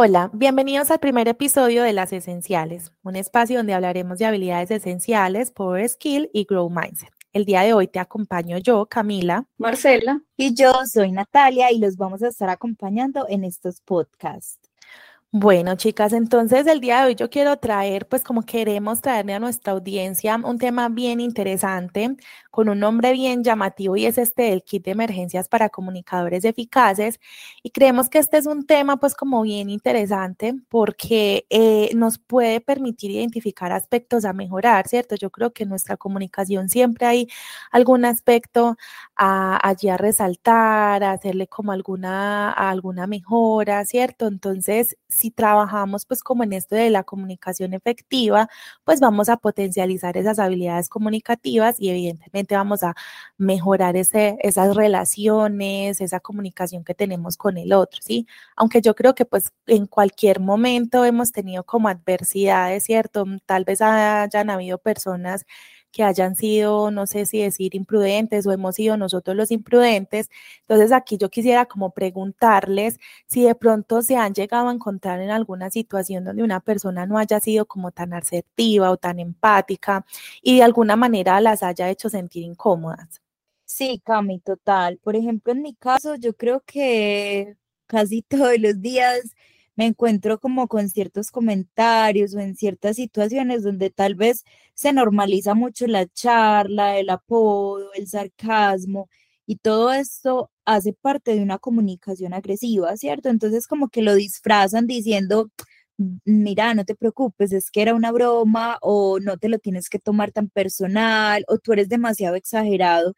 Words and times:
Hola, 0.00 0.30
bienvenidos 0.32 0.92
al 0.92 1.00
primer 1.00 1.26
episodio 1.26 1.82
de 1.82 1.92
Las 1.92 2.12
Esenciales, 2.12 2.92
un 3.02 3.16
espacio 3.16 3.56
donde 3.56 3.74
hablaremos 3.74 4.16
de 4.16 4.26
habilidades 4.26 4.70
esenciales, 4.70 5.50
Power 5.50 5.88
Skill 5.88 6.30
y 6.32 6.44
Grow 6.44 6.70
Mindset. 6.70 7.10
El 7.32 7.44
día 7.44 7.62
de 7.62 7.72
hoy 7.72 7.88
te 7.88 7.98
acompaño 7.98 8.58
yo, 8.58 8.86
Camila, 8.86 9.48
Marcela 9.56 10.22
y 10.36 10.54
yo 10.54 10.72
soy 10.86 11.10
Natalia 11.10 11.72
y 11.72 11.80
los 11.80 11.96
vamos 11.96 12.22
a 12.22 12.28
estar 12.28 12.48
acompañando 12.48 13.26
en 13.28 13.42
estos 13.42 13.80
podcasts. 13.80 14.67
Bueno, 15.30 15.76
chicas, 15.76 16.14
entonces 16.14 16.66
el 16.66 16.80
día 16.80 17.00
de 17.02 17.08
hoy 17.08 17.14
yo 17.14 17.28
quiero 17.28 17.58
traer, 17.58 18.08
pues 18.08 18.24
como 18.24 18.40
queremos 18.46 19.02
traerle 19.02 19.34
a 19.34 19.38
nuestra 19.38 19.74
audiencia 19.74 20.36
un 20.42 20.56
tema 20.58 20.88
bien 20.88 21.20
interesante, 21.20 22.16
con 22.50 22.70
un 22.70 22.78
nombre 22.80 23.12
bien 23.12 23.44
llamativo 23.44 23.94
y 23.98 24.06
es 24.06 24.16
este 24.16 24.44
del 24.44 24.62
kit 24.62 24.86
de 24.86 24.92
emergencias 24.92 25.46
para 25.46 25.68
comunicadores 25.68 26.46
eficaces. 26.46 27.20
Y 27.62 27.70
creemos 27.72 28.08
que 28.08 28.18
este 28.18 28.38
es 28.38 28.46
un 28.46 28.64
tema 28.64 28.96
pues 28.96 29.14
como 29.14 29.42
bien 29.42 29.68
interesante 29.68 30.54
porque 30.70 31.44
eh, 31.50 31.90
nos 31.94 32.18
puede 32.18 32.62
permitir 32.62 33.10
identificar 33.10 33.70
aspectos 33.70 34.24
a 34.24 34.32
mejorar, 34.32 34.88
¿cierto? 34.88 35.14
Yo 35.14 35.28
creo 35.30 35.52
que 35.52 35.64
en 35.64 35.68
nuestra 35.68 35.98
comunicación 35.98 36.70
siempre 36.70 37.04
hay 37.06 37.28
algún 37.70 38.06
aspecto 38.06 38.76
a, 39.16 39.58
allí 39.68 39.88
a 39.88 39.96
resaltar, 39.96 41.02
a 41.04 41.12
hacerle 41.12 41.46
como 41.48 41.72
alguna, 41.72 42.50
alguna 42.52 43.06
mejora, 43.06 43.84
¿cierto? 43.84 44.26
Entonces, 44.26 44.96
si 45.18 45.30
trabajamos 45.30 46.06
pues 46.06 46.22
como 46.22 46.44
en 46.44 46.52
esto 46.52 46.76
de 46.76 46.90
la 46.90 47.02
comunicación 47.04 47.74
efectiva, 47.74 48.48
pues 48.84 49.00
vamos 49.00 49.28
a 49.28 49.36
potencializar 49.38 50.16
esas 50.16 50.38
habilidades 50.38 50.88
comunicativas 50.88 51.80
y 51.80 51.90
evidentemente 51.90 52.54
vamos 52.56 52.82
a 52.82 52.94
mejorar 53.36 53.96
ese, 53.96 54.36
esas 54.42 54.74
relaciones, 54.76 56.00
esa 56.00 56.20
comunicación 56.20 56.84
que 56.84 56.94
tenemos 56.94 57.36
con 57.36 57.56
el 57.58 57.72
otro, 57.72 58.00
¿sí? 58.02 58.26
Aunque 58.56 58.80
yo 58.80 58.94
creo 58.94 59.14
que 59.14 59.24
pues 59.24 59.52
en 59.66 59.86
cualquier 59.86 60.40
momento 60.40 61.04
hemos 61.04 61.32
tenido 61.32 61.64
como 61.64 61.88
adversidades, 61.88 62.84
¿cierto? 62.84 63.24
Tal 63.46 63.64
vez 63.64 63.80
hayan 63.82 64.50
habido 64.50 64.78
personas 64.78 65.44
que 65.98 66.04
hayan 66.04 66.36
sido, 66.36 66.92
no 66.92 67.08
sé 67.08 67.26
si 67.26 67.42
decir 67.42 67.74
imprudentes 67.74 68.46
o 68.46 68.52
hemos 68.52 68.76
sido 68.76 68.96
nosotros 68.96 69.36
los 69.36 69.50
imprudentes. 69.50 70.30
Entonces 70.60 70.92
aquí 70.92 71.18
yo 71.18 71.28
quisiera 71.28 71.66
como 71.66 71.90
preguntarles 71.90 73.00
si 73.26 73.42
de 73.42 73.56
pronto 73.56 74.00
se 74.00 74.14
han 74.16 74.32
llegado 74.32 74.68
a 74.68 74.72
encontrar 74.72 75.20
en 75.20 75.30
alguna 75.30 75.70
situación 75.70 76.22
donde 76.24 76.44
una 76.44 76.60
persona 76.60 77.04
no 77.04 77.18
haya 77.18 77.40
sido 77.40 77.66
como 77.66 77.90
tan 77.90 78.12
asertiva 78.12 78.92
o 78.92 78.96
tan 78.96 79.18
empática 79.18 80.06
y 80.40 80.58
de 80.58 80.62
alguna 80.62 80.94
manera 80.94 81.40
las 81.40 81.64
haya 81.64 81.90
hecho 81.90 82.08
sentir 82.08 82.44
incómodas. 82.44 83.20
Sí, 83.64 84.00
Cami, 84.04 84.38
total. 84.38 84.98
Por 85.02 85.16
ejemplo, 85.16 85.52
en 85.52 85.62
mi 85.62 85.74
caso, 85.74 86.14
yo 86.14 86.32
creo 86.34 86.62
que 86.64 87.56
casi 87.86 88.22
todos 88.28 88.56
los 88.60 88.80
días 88.80 89.34
me 89.78 89.86
encuentro 89.86 90.40
como 90.40 90.68
con 90.68 90.88
ciertos 90.90 91.30
comentarios 91.30 92.34
o 92.34 92.40
en 92.40 92.56
ciertas 92.56 92.96
situaciones 92.96 93.62
donde 93.62 93.90
tal 93.90 94.16
vez 94.16 94.44
se 94.74 94.92
normaliza 94.92 95.54
mucho 95.54 95.86
la 95.86 96.06
charla, 96.08 96.98
el 96.98 97.10
apodo, 97.10 97.92
el 97.94 98.08
sarcasmo 98.08 99.08
y 99.46 99.56
todo 99.56 99.92
esto 99.92 100.50
hace 100.66 100.92
parte 100.94 101.34
de 101.36 101.42
una 101.42 101.58
comunicación 101.58 102.34
agresiva, 102.34 102.96
¿cierto? 102.96 103.28
Entonces 103.30 103.68
como 103.68 103.88
que 103.88 104.02
lo 104.02 104.14
disfrazan 104.16 104.86
diciendo, 104.88 105.50
mira, 106.24 106.74
no 106.74 106.84
te 106.84 106.94
preocupes, 106.96 107.52
es 107.52 107.70
que 107.70 107.82
era 107.82 107.94
una 107.94 108.12
broma 108.12 108.78
o 108.82 109.20
no 109.20 109.38
te 109.38 109.48
lo 109.48 109.58
tienes 109.60 109.88
que 109.88 109.98
tomar 110.00 110.32
tan 110.32 110.48
personal 110.50 111.44
o 111.48 111.58
tú 111.58 111.72
eres 111.72 111.88
demasiado 111.88 112.36
exagerado. 112.36 113.14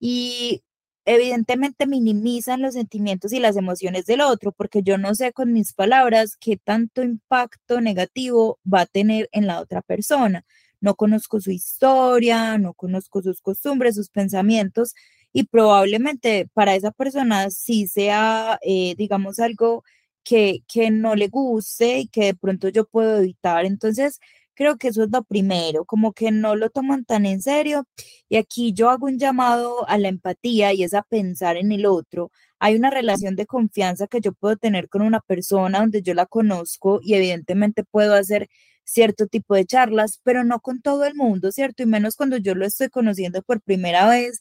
Y 0.00 0.62
evidentemente 1.04 1.86
minimizan 1.86 2.62
los 2.62 2.74
sentimientos 2.74 3.32
y 3.32 3.40
las 3.40 3.56
emociones 3.56 4.06
del 4.06 4.20
otro, 4.20 4.52
porque 4.52 4.82
yo 4.82 4.98
no 4.98 5.14
sé 5.14 5.32
con 5.32 5.52
mis 5.52 5.72
palabras 5.72 6.36
qué 6.38 6.56
tanto 6.56 7.02
impacto 7.02 7.80
negativo 7.80 8.58
va 8.72 8.82
a 8.82 8.86
tener 8.86 9.28
en 9.32 9.46
la 9.46 9.60
otra 9.60 9.82
persona. 9.82 10.44
No 10.80 10.94
conozco 10.94 11.40
su 11.40 11.50
historia, 11.50 12.58
no 12.58 12.74
conozco 12.74 13.22
sus 13.22 13.40
costumbres, 13.42 13.96
sus 13.96 14.10
pensamientos, 14.10 14.94
y 15.32 15.44
probablemente 15.44 16.48
para 16.54 16.74
esa 16.74 16.90
persona 16.90 17.50
sí 17.50 17.86
sea, 17.86 18.58
eh, 18.62 18.94
digamos, 18.96 19.38
algo 19.38 19.84
que, 20.24 20.60
que 20.68 20.90
no 20.90 21.14
le 21.16 21.28
guste 21.28 22.00
y 22.00 22.08
que 22.08 22.26
de 22.26 22.34
pronto 22.34 22.68
yo 22.68 22.86
puedo 22.86 23.18
evitar. 23.18 23.64
Entonces, 23.64 24.20
Creo 24.60 24.76
que 24.76 24.88
eso 24.88 25.04
es 25.04 25.10
lo 25.10 25.22
primero, 25.24 25.86
como 25.86 26.12
que 26.12 26.30
no 26.30 26.54
lo 26.54 26.68
toman 26.68 27.06
tan 27.06 27.24
en 27.24 27.40
serio. 27.40 27.86
Y 28.28 28.36
aquí 28.36 28.74
yo 28.74 28.90
hago 28.90 29.06
un 29.06 29.18
llamado 29.18 29.88
a 29.88 29.96
la 29.96 30.08
empatía 30.08 30.74
y 30.74 30.82
es 30.84 30.92
a 30.92 31.02
pensar 31.02 31.56
en 31.56 31.72
el 31.72 31.86
otro. 31.86 32.30
Hay 32.58 32.76
una 32.76 32.90
relación 32.90 33.36
de 33.36 33.46
confianza 33.46 34.06
que 34.06 34.20
yo 34.20 34.34
puedo 34.34 34.56
tener 34.58 34.90
con 34.90 35.00
una 35.00 35.20
persona 35.20 35.78
donde 35.80 36.02
yo 36.02 36.12
la 36.12 36.26
conozco 36.26 37.00
y 37.02 37.14
evidentemente 37.14 37.84
puedo 37.84 38.12
hacer 38.14 38.48
cierto 38.84 39.26
tipo 39.28 39.54
de 39.54 39.64
charlas, 39.64 40.20
pero 40.24 40.44
no 40.44 40.60
con 40.60 40.82
todo 40.82 41.06
el 41.06 41.14
mundo, 41.14 41.52
¿cierto? 41.52 41.82
Y 41.82 41.86
menos 41.86 42.14
cuando 42.16 42.36
yo 42.36 42.54
lo 42.54 42.66
estoy 42.66 42.90
conociendo 42.90 43.40
por 43.40 43.62
primera 43.62 44.10
vez. 44.10 44.40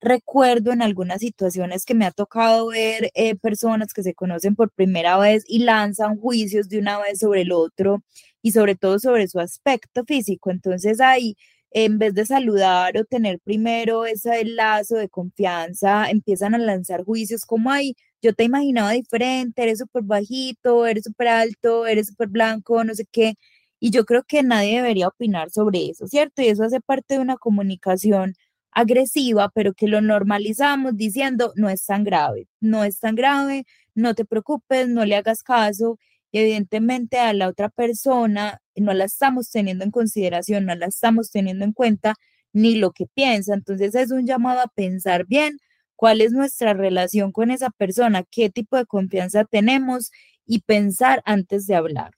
Recuerdo 0.00 0.70
en 0.72 0.80
algunas 0.82 1.20
situaciones 1.20 1.84
que 1.84 1.94
me 1.94 2.06
ha 2.06 2.12
tocado 2.12 2.68
ver 2.68 3.10
eh, 3.14 3.34
personas 3.34 3.92
que 3.92 4.04
se 4.04 4.14
conocen 4.14 4.54
por 4.54 4.70
primera 4.70 5.18
vez 5.18 5.42
y 5.48 5.60
lanzan 5.60 6.16
juicios 6.18 6.68
de 6.68 6.78
una 6.78 7.00
vez 7.00 7.18
sobre 7.18 7.42
el 7.42 7.50
otro 7.52 8.02
y 8.40 8.52
sobre 8.52 8.76
todo 8.76 9.00
sobre 9.00 9.26
su 9.26 9.40
aspecto 9.40 10.04
físico. 10.04 10.50
Entonces 10.52 11.00
ahí, 11.00 11.36
en 11.72 11.98
vez 11.98 12.14
de 12.14 12.26
saludar 12.26 12.96
o 12.96 13.04
tener 13.04 13.40
primero 13.40 14.06
ese 14.06 14.44
lazo 14.44 14.94
de 14.96 15.08
confianza, 15.08 16.08
empiezan 16.10 16.54
a 16.54 16.58
lanzar 16.58 17.04
juicios 17.04 17.44
como 17.44 17.70
ahí, 17.72 17.96
yo 18.22 18.32
te 18.34 18.44
imaginaba 18.44 18.92
diferente, 18.92 19.62
eres 19.64 19.78
súper 19.80 20.04
bajito, 20.04 20.86
eres 20.86 21.04
súper 21.04 21.26
alto, 21.28 21.86
eres 21.86 22.06
súper 22.08 22.28
blanco, 22.28 22.84
no 22.84 22.94
sé 22.94 23.04
qué. 23.10 23.34
Y 23.80 23.90
yo 23.90 24.04
creo 24.04 24.22
que 24.24 24.42
nadie 24.42 24.76
debería 24.76 25.08
opinar 25.08 25.50
sobre 25.50 25.88
eso, 25.90 26.06
¿cierto? 26.08 26.42
Y 26.42 26.48
eso 26.48 26.64
hace 26.64 26.80
parte 26.80 27.14
de 27.14 27.20
una 27.20 27.36
comunicación 27.36 28.34
agresiva, 28.78 29.50
pero 29.52 29.74
que 29.74 29.88
lo 29.88 30.00
normalizamos 30.00 30.96
diciendo, 30.96 31.52
no 31.56 31.68
es 31.68 31.84
tan 31.84 32.04
grave, 32.04 32.46
no 32.60 32.84
es 32.84 33.00
tan 33.00 33.16
grave, 33.16 33.64
no 33.96 34.14
te 34.14 34.24
preocupes, 34.24 34.88
no 34.88 35.04
le 35.04 35.16
hagas 35.16 35.42
caso 35.42 35.98
y 36.30 36.38
evidentemente 36.38 37.18
a 37.18 37.32
la 37.32 37.48
otra 37.48 37.70
persona 37.70 38.60
no 38.76 38.94
la 38.94 39.04
estamos 39.04 39.50
teniendo 39.50 39.84
en 39.84 39.90
consideración, 39.90 40.64
no 40.66 40.76
la 40.76 40.86
estamos 40.86 41.32
teniendo 41.32 41.64
en 41.64 41.72
cuenta 41.72 42.14
ni 42.52 42.76
lo 42.76 42.92
que 42.92 43.06
piensa. 43.06 43.54
Entonces 43.54 43.96
es 43.96 44.12
un 44.12 44.26
llamado 44.26 44.60
a 44.60 44.68
pensar 44.68 45.26
bien 45.26 45.58
cuál 45.96 46.20
es 46.20 46.30
nuestra 46.30 46.72
relación 46.72 47.32
con 47.32 47.50
esa 47.50 47.70
persona, 47.70 48.22
qué 48.30 48.48
tipo 48.48 48.76
de 48.76 48.86
confianza 48.86 49.44
tenemos 49.44 50.12
y 50.46 50.60
pensar 50.60 51.20
antes 51.24 51.66
de 51.66 51.74
hablar. 51.74 52.12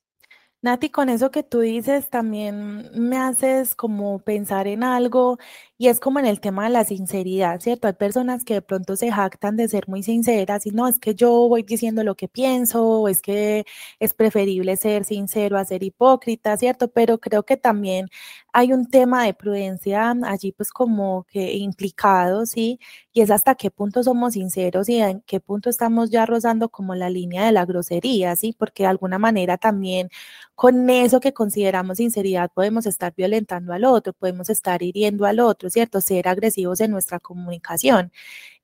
Nati, 0.63 0.91
con 0.91 1.09
eso 1.09 1.31
que 1.31 1.43
tú 1.43 1.61
dices 1.61 2.11
también 2.11 2.91
me 2.95 3.17
haces 3.17 3.75
como 3.75 4.19
pensar 4.19 4.67
en 4.69 4.85
algo 4.85 5.39
y 5.81 5.89
es 5.89 5.99
como 5.99 6.19
en 6.19 6.27
el 6.27 6.41
tema 6.41 6.65
de 6.65 6.71
la 6.71 6.85
sinceridad, 6.85 7.59
¿cierto? 7.61 7.89
Hay 7.89 7.95
personas 7.95 8.45
que 8.45 8.53
de 8.53 8.61
pronto 8.61 8.97
se 8.97 9.11
jactan 9.11 9.57
de 9.57 9.67
ser 9.67 9.89
muy 9.89 10.03
sinceras 10.03 10.67
y 10.67 10.73
no, 10.73 10.87
es 10.87 10.99
que 10.99 11.15
yo 11.15 11.31
voy 11.49 11.63
diciendo 11.63 12.05
lo 12.05 12.17
que 12.17 12.29
pienso, 12.29 12.87
o 12.87 13.09
es 13.09 13.23
que 13.23 13.65
es 13.99 14.13
preferible 14.13 14.77
ser 14.77 15.07
sincero 15.07 15.57
a 15.57 15.65
ser 15.65 15.83
hipócrita, 15.83 16.55
¿cierto? 16.59 16.89
Pero 16.93 17.17
creo 17.19 17.45
que 17.45 17.57
también 17.57 18.09
hay 18.53 18.75
un 18.75 18.91
tema 18.91 19.25
de 19.25 19.33
prudencia 19.33 20.15
allí 20.25 20.53
pues 20.53 20.71
como 20.71 21.25
que 21.31 21.55
implicado, 21.57 22.45
¿sí? 22.45 22.79
Y 23.15 23.23
es 23.23 23.31
hasta 23.31 23.55
qué 23.55 23.71
punto 23.71 24.03
somos 24.03 24.35
sinceros 24.35 24.87
y 24.91 24.97
en 25.01 25.23
qué 25.23 25.41
punto 25.41 25.71
estamos 25.71 26.11
ya 26.11 26.27
rozando 26.27 26.69
como 26.69 26.95
la 26.95 27.09
línea 27.09 27.47
de 27.47 27.53
la 27.53 27.65
grosería, 27.65 28.37
¿sí? 28.37 28.55
Porque 28.59 28.83
de 28.83 28.89
alguna 28.91 29.19
manera 29.19 29.57
también 29.57 30.11
con 30.55 30.91
eso 30.91 31.21
que 31.21 31.33
consideramos 31.33 31.97
sinceridad 31.99 32.51
podemos 32.53 32.87
estar 32.87 33.15
violentando 33.17 33.73
al 33.73 33.85
otro, 33.85 34.13
podemos 34.13 34.51
estar 34.51 34.83
hiriendo 34.83 35.25
al 35.27 35.41
otro, 35.41 35.70
¿cierto? 35.71 36.01
Ser 36.01 36.29
agresivos 36.29 36.81
en 36.81 36.91
nuestra 36.91 37.21
comunicación. 37.21 38.13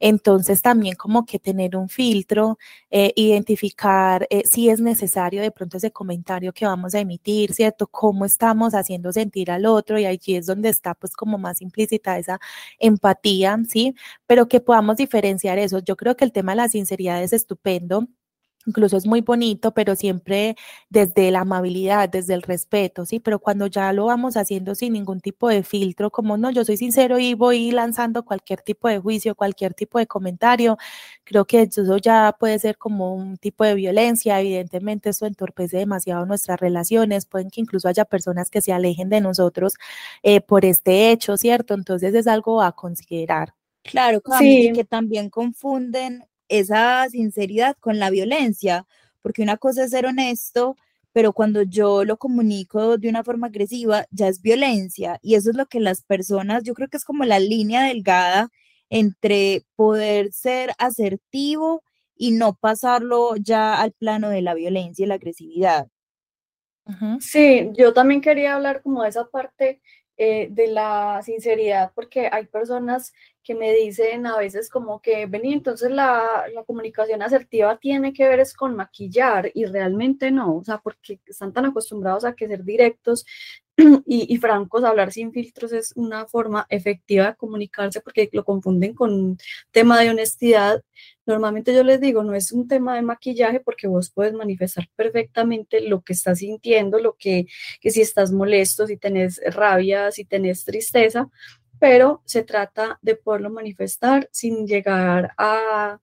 Entonces 0.01 0.61
también 0.63 0.95
como 0.97 1.25
que 1.25 1.39
tener 1.39 1.77
un 1.77 1.89
filtro, 1.89 2.59
eh, 2.91 3.13
identificar 3.17 4.27
eh, 4.31 4.43
si 4.47 4.69
es 4.69 4.81
necesario 4.81 5.41
de 5.43 5.51
pronto 5.51 5.79
ese 5.79 5.91
comentario 5.91 6.53
que 6.53 6.67
vamos 6.67 6.95
a 6.95 7.01
emitir, 7.01 7.55
¿cierto? 7.55 7.87
Cómo 7.87 8.25
estamos 8.27 8.75
haciendo 8.75 9.13
sentir 9.13 9.51
al 9.51 9.65
otro 9.67 9.99
y 9.99 10.05
allí 10.07 10.37
es 10.37 10.47
donde 10.47 10.69
está 10.69 10.95
pues 10.95 11.15
como 11.17 11.39
más 11.39 11.63
implícita 11.63 12.19
esa 12.19 12.39
empatía, 12.79 13.59
¿sí? 13.69 13.95
Pero 14.27 14.49
que 14.49 14.61
podamos 14.61 14.97
diferenciar 14.97 15.59
eso. 15.59 15.79
Yo 15.81 15.97
creo 15.97 16.17
que 16.17 16.25
el 16.25 16.33
tema 16.33 16.53
de 16.53 16.57
la 16.57 16.69
sinceridad 16.69 17.23
es 17.23 17.33
estupendo 17.33 18.07
incluso 18.67 18.97
es 18.97 19.07
muy 19.07 19.21
bonito, 19.21 19.73
pero 19.73 19.97
siempre 19.97 20.57
desde 20.91 21.31
la 21.31 21.41
amabilidad, 21.41 22.09
desde 22.09 22.35
el 22.35 22.43
respeto, 22.43 23.07
¿sí? 23.07 23.21
Pero 23.21 23.39
cuando 23.39 23.67
ya 23.67 23.93
lo 23.93 24.07
vamos 24.07 24.37
haciendo 24.37 24.75
sin 24.75 24.93
ningún 24.95 25.21
tipo 25.21 25.49
de 25.49 25.63
filtro, 25.63 26.11
como 26.11 26.37
no, 26.37 26.51
yo 26.51 26.65
soy 26.65 26.77
sincero 26.77 27.19
y 27.19 27.35
voy 27.35 27.71
lanzando 27.71 28.25
cualquier 28.25 28.63
tipo 28.63 28.89
de 28.89 28.99
juicio, 28.99 29.35
cualquier 29.35 29.75
tipo 29.75 29.99
de 29.99 30.07
comentario, 30.07 30.77
creo 31.25 31.45
que 31.45 31.63
eso 31.63 31.97
ya 31.99 32.37
puede 32.39 32.59
ser 32.59 32.77
como 32.79 33.15
un 33.15 33.37
tipo 33.37 33.65
de 33.65 33.75
violencia, 33.75 34.41
evidentemente 34.41 35.11
eso 35.11 35.27
entorpece 35.27 35.79
demasiado 35.79 36.27
nuestras 36.27 36.61
relaciones, 36.61 37.27
pueden 37.27 37.51
que 37.51 37.61
incluso 37.61 37.89
haya 37.89 38.05
personas 38.05 38.51
que 38.51 38.61
se 38.61 38.73
alejen 38.73 39.09
de 39.09 39.21
nosotros 39.21 39.75
eh, 40.23 40.41
por 40.41 40.65
este 40.65 41.11
hecho, 41.11 41.37
¿cierto? 41.37 41.75
Entonces 41.75 42.15
es 42.15 42.27
algo 42.27 42.63
a 42.63 42.73
considerar. 42.73 43.55
Claro, 43.83 44.21
sí. 44.39 44.73
que 44.75 44.85
también 44.85 45.31
confunden 45.31 46.25
esa 46.49 47.09
sinceridad 47.11 47.77
con 47.79 47.99
la 47.99 48.11
violencia, 48.11 48.87
porque 49.23 49.43
una 49.43 49.57
cosa 49.57 49.85
es 49.85 49.91
ser 49.91 50.07
honesto, 50.07 50.77
pero 51.13 51.33
cuando 51.33 51.63
yo 51.63 52.05
lo 52.05 52.19
comunico 52.19 52.99
de 52.99 53.09
una 53.09 53.25
forma 53.25 53.47
agresiva, 53.47 54.07
ya 54.11 54.29
es 54.29 54.43
violencia. 54.43 55.19
Y 55.23 55.35
eso 55.35 55.51
es 55.51 55.57
lo 55.57 55.67
que 55.67 55.81
las 55.81 56.03
personas, 56.03 56.63
yo 56.63 56.75
creo 56.75 56.89
que 56.89 56.99
es 56.99 57.05
como 57.05 57.25
la 57.25 57.39
línea 57.39 57.85
delgada 57.85 58.51
entre 58.91 59.65
poder 59.77 60.33
ser 60.33 60.73
asertivo 60.79 61.83
y 62.17 62.33
no 62.33 62.55
pasarlo 62.55 63.37
ya 63.37 63.81
al 63.81 63.93
plano 63.93 64.29
de 64.29 64.43
la 64.43 64.55
violencia 64.55 65.05
y 65.05 65.09
la 65.09 65.15
agresividad. 65.15 65.89
Sí, 67.21 67.71
yo 67.73 67.93
también 67.93 68.21
quería 68.21 68.55
hablar 68.55 68.83
como 68.83 69.03
de 69.03 69.09
esa 69.09 69.29
parte 69.29 69.81
eh, 70.19 70.49
de 70.51 70.69
la 70.69 71.21
sinceridad, 71.23 71.93
porque 71.95 72.29
hay 72.33 72.47
personas 72.47 73.13
que 73.43 73.55
me 73.55 73.73
dicen 73.75 74.27
a 74.27 74.39
veces 74.39 74.71
como 74.71 75.01
que, 75.01 75.27
vení, 75.27 75.53
entonces 75.53 75.91
la, 75.91 76.47
la, 76.55 76.65
comunicación 76.65 77.23
asertiva 77.23 77.77
tiene 77.77 78.13
que 78.13 78.27
ver 78.27 78.41
es 78.41 78.55
con 78.55 78.75
maquillar 78.75 79.51
y 79.55 79.67
realmente 79.67 80.31
no, 80.31 80.57
o 80.57 80.65
sea, 80.65 80.79
porque 80.79 81.21
están 81.27 81.53
tan 81.53 81.67
acostumbrados 81.67 82.25
a 82.25 82.35
que 82.35 82.49
ser 82.49 82.65
directos 82.65 83.27
y, 83.77 84.35
y, 84.35 84.37
francos, 84.39 84.85
hablar 84.85 85.13
sin 85.13 85.33
filtros 85.33 85.73
es 85.73 85.93
una 85.97 86.27
forma 86.27 86.67
efectiva 86.71 87.27
de 87.27 87.37
comunicarse 87.37 88.01
porque 88.01 88.29
lo 88.33 88.45
confunden 88.45 88.95
con 88.95 89.13
un 89.13 89.39
tema 89.71 90.01
de 90.01 90.11
honestidad. 90.11 90.83
Normalmente 91.27 91.75
yo 91.75 91.83
les 91.83 92.01
digo, 92.01 92.23
no 92.23 92.35
es 92.35 92.53
un 92.53 92.69
tema 92.69 92.95
de 92.95 93.03
maquillaje 93.03 93.61
porque 93.61 93.89
vos 93.89 94.11
puedes 94.11 94.33
manifestar 94.33 94.89
perfectamente 94.95 95.81
lo 95.81 96.03
que 96.03 96.13
estás 96.13 96.39
sintiendo, 96.39 97.01
lo 97.01 97.17
que, 97.19 97.47
que 97.81 97.91
si 97.91 98.01
estás 98.01 98.33
molesto, 98.33 98.87
si 98.87 98.97
tenés 98.97 99.41
rabia, 99.45 100.13
si 100.13 100.25
tenés 100.25 100.65
tristeza, 100.65 101.29
pero 101.79 102.23
se 102.25 102.43
trata 102.43 102.99
de 103.03 103.17
poderlo 103.17 103.51
manifestar 103.51 104.29
sin 104.33 104.67
llegar 104.67 105.33
a, 105.37 106.01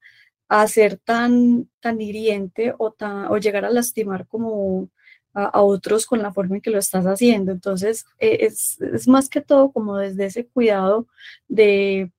a 0.49 0.67
ser 0.67 0.97
tan, 0.97 1.69
tan 1.79 2.01
hiriente 2.01 2.73
o, 2.77 2.91
tan, 2.91 3.25
o 3.31 3.37
llegar 3.37 3.65
a 3.65 3.71
lastimar 3.71 4.27
como 4.27 4.89
a, 5.33 5.61
otros 5.61 6.05
con 6.05 6.21
la 6.21 6.33
forma 6.33 6.55
en 6.55 6.61
que 6.61 6.69
lo 6.69 6.79
estás 6.79 7.05
haciendo. 7.05 7.51
Entonces, 7.51 8.05
eh, 8.19 8.39
es, 8.41 8.79
es, 8.81 9.07
más 9.07 9.29
que 9.29 9.41
todo 9.41 9.71
como 9.71 9.97
desde 9.97 10.25
ese 10.25 10.47
cuidado 10.47 11.07
de, 11.47 12.11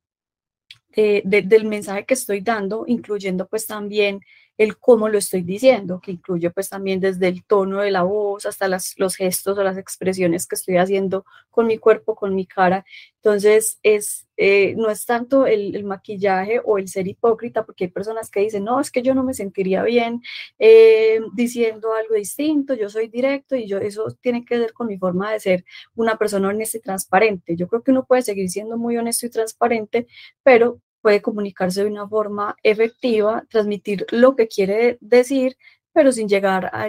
de, 0.96 1.42
del 1.42 1.66
mensaje 1.66 2.04
que 2.06 2.14
estoy 2.14 2.40
dando, 2.40 2.84
incluyendo 2.86 3.46
pues 3.48 3.66
también 3.66 4.20
el 4.56 4.78
cómo 4.78 5.08
lo 5.08 5.18
estoy 5.18 5.42
diciendo, 5.42 6.00
que 6.00 6.12
incluye 6.12 6.50
pues 6.50 6.68
también 6.68 7.00
desde 7.00 7.28
el 7.28 7.44
tono 7.44 7.80
de 7.80 7.90
la 7.90 8.02
voz 8.02 8.46
hasta 8.46 8.68
las, 8.68 8.94
los 8.98 9.16
gestos 9.16 9.58
o 9.58 9.64
las 9.64 9.76
expresiones 9.78 10.46
que 10.46 10.54
estoy 10.54 10.76
haciendo 10.76 11.24
con 11.50 11.66
mi 11.66 11.78
cuerpo, 11.78 12.14
con 12.14 12.34
mi 12.34 12.46
cara. 12.46 12.84
Entonces, 13.16 13.78
es, 13.82 14.28
eh, 14.36 14.74
no 14.76 14.90
es 14.90 15.06
tanto 15.06 15.46
el, 15.46 15.82
maquillaje 15.84 16.60
o 16.64 16.78
el 16.78 16.88
ser 16.88 17.08
hipócrita, 17.08 17.64
porque 17.64 17.84
hay 17.84 17.90
personas 17.90 18.30
que 18.30 18.40
dicen, 18.40 18.64
no, 18.64 18.80
es 18.80 18.90
que 18.90 19.02
yo 19.02 19.14
no 19.14 19.24
me 19.24 19.34
sentiría 19.34 19.82
bien 19.82 20.22
eh, 20.58 21.20
diciendo 21.34 21.92
algo 21.94 22.14
distinto, 22.14 22.74
yo 22.74 22.88
soy 22.88 23.08
directo 23.08 23.56
y 23.56 23.66
yo, 23.66 23.78
eso 23.78 24.06
tiene 24.20 24.44
que 24.44 24.58
ver 24.58 24.72
con 24.72 24.86
mi 24.86 24.98
forma 24.98 25.32
de 25.32 25.40
ser 25.40 25.64
una 25.94 26.16
persona 26.16 26.48
honesta 26.48 26.78
y 26.78 26.80
transparente. 26.80 27.56
Yo 27.56 27.68
creo 27.68 27.82
que 27.82 27.90
uno 27.90 28.04
puede 28.04 28.22
seguir 28.22 28.48
siendo 28.50 28.76
muy 28.78 28.96
honesto 28.96 29.26
y 29.26 29.30
transparente, 29.30 30.06
pero 30.42 30.80
puede 31.04 31.20
comunicarse 31.20 31.84
de 31.84 31.90
una 31.90 32.08
forma 32.08 32.56
efectiva, 32.62 33.44
transmitir 33.50 34.06
lo 34.10 34.34
que 34.34 34.48
quiere 34.48 34.96
decir, 35.02 35.58
pero 35.92 36.12
sin 36.12 36.30
llegar 36.30 36.70
a, 36.72 36.88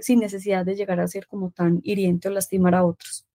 sin 0.00 0.20
necesidad 0.20 0.64
de 0.64 0.74
llegar 0.74 1.00
a 1.00 1.06
ser 1.06 1.26
como 1.26 1.50
tan 1.50 1.78
hiriente 1.82 2.28
o 2.28 2.30
lastimar 2.30 2.74
a 2.74 2.82
otros. 2.82 3.26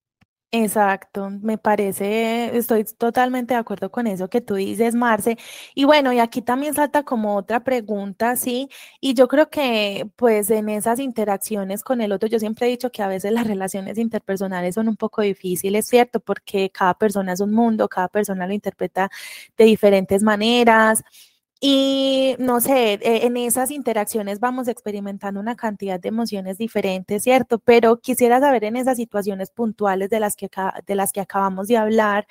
Exacto, 0.54 1.30
me 1.30 1.58
parece, 1.58 2.56
estoy 2.58 2.86
totalmente 2.86 3.54
de 3.54 3.60
acuerdo 3.60 3.92
con 3.92 4.08
eso 4.08 4.30
que 4.30 4.40
tú 4.40 4.56
dices, 4.56 4.96
Marce. 4.96 5.38
Y 5.76 5.84
bueno, 5.84 6.14
y 6.14 6.20
aquí 6.20 6.42
también 6.42 6.74
salta 6.74 7.04
como 7.04 7.36
otra 7.36 7.66
pregunta, 7.66 8.38
¿sí? 8.38 8.70
Y 9.02 9.14
yo 9.14 9.28
creo 9.28 9.50
que 9.50 10.10
pues 10.16 10.50
en 10.50 10.70
esas 10.70 11.00
interacciones 11.00 11.84
con 11.84 12.00
el 12.00 12.14
otro, 12.14 12.30
yo 12.30 12.40
siempre 12.40 12.66
he 12.68 12.70
dicho 12.70 12.90
que 12.92 13.04
a 13.04 13.10
veces 13.10 13.34
las 13.34 13.46
relaciones 13.46 13.98
interpersonales 13.98 14.76
son 14.76 14.88
un 14.88 14.96
poco 14.96 15.22
difíciles, 15.22 15.86
¿cierto? 15.86 16.22
Porque 16.22 16.70
cada 16.70 16.94
persona 16.94 17.34
es 17.34 17.42
un 17.42 17.52
mundo, 17.54 17.90
cada 17.90 18.08
persona 18.08 18.48
lo 18.48 18.54
interpreta 18.54 19.10
de 19.58 19.66
diferentes 19.66 20.24
maneras. 20.24 21.04
Y 21.60 22.36
no 22.40 22.62
sé, 22.62 22.94
e, 22.94 23.26
en 23.26 23.36
esas 23.38 23.72
interacciones 23.72 24.40
vamos 24.40 24.68
experimentando 24.68 25.40
una 25.40 25.56
cantidad 25.56 26.00
de 26.00 26.10
emociones 26.10 26.58
diferentes, 26.60 27.24
¿cierto? 27.24 27.58
Pero 27.60 28.00
quisiera 28.00 28.40
saber 28.40 28.64
en 28.64 28.76
esas 28.76 28.98
situaciones 28.98 29.50
puntuales 29.50 30.10
de 30.10 30.20
las 30.20 30.36
que, 30.36 30.50
de 30.86 30.96
las 30.96 31.12
que 31.12 31.22
acabamos 31.22 31.68
de 31.68 31.78
hablar, 31.78 32.28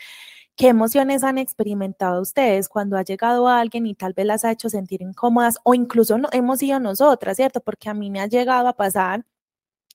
¿qué 0.56 0.68
emociones 0.68 1.24
han 1.24 1.38
experimentado 1.38 2.22
ustedes 2.22 2.68
cuando 2.68 2.96
ha 2.98 3.02
llegado 3.04 3.48
alguien 3.48 3.86
y 3.86 3.94
tal 3.94 4.14
vez 4.14 4.26
las 4.26 4.44
ha 4.44 4.52
hecho 4.52 4.70
sentir 4.70 5.02
incómodas 5.02 5.58
o 5.64 5.74
incluso 5.74 6.18
no, 6.18 6.28
hemos 6.32 6.60
sido 6.60 6.80
nosotras, 6.80 7.36
¿cierto? 7.36 7.60
Porque 7.60 7.88
a 7.90 7.94
mí 7.94 8.10
me 8.10 8.20
ha 8.20 8.26
llegado 8.28 8.68
a 8.68 8.74
pasar 8.76 9.24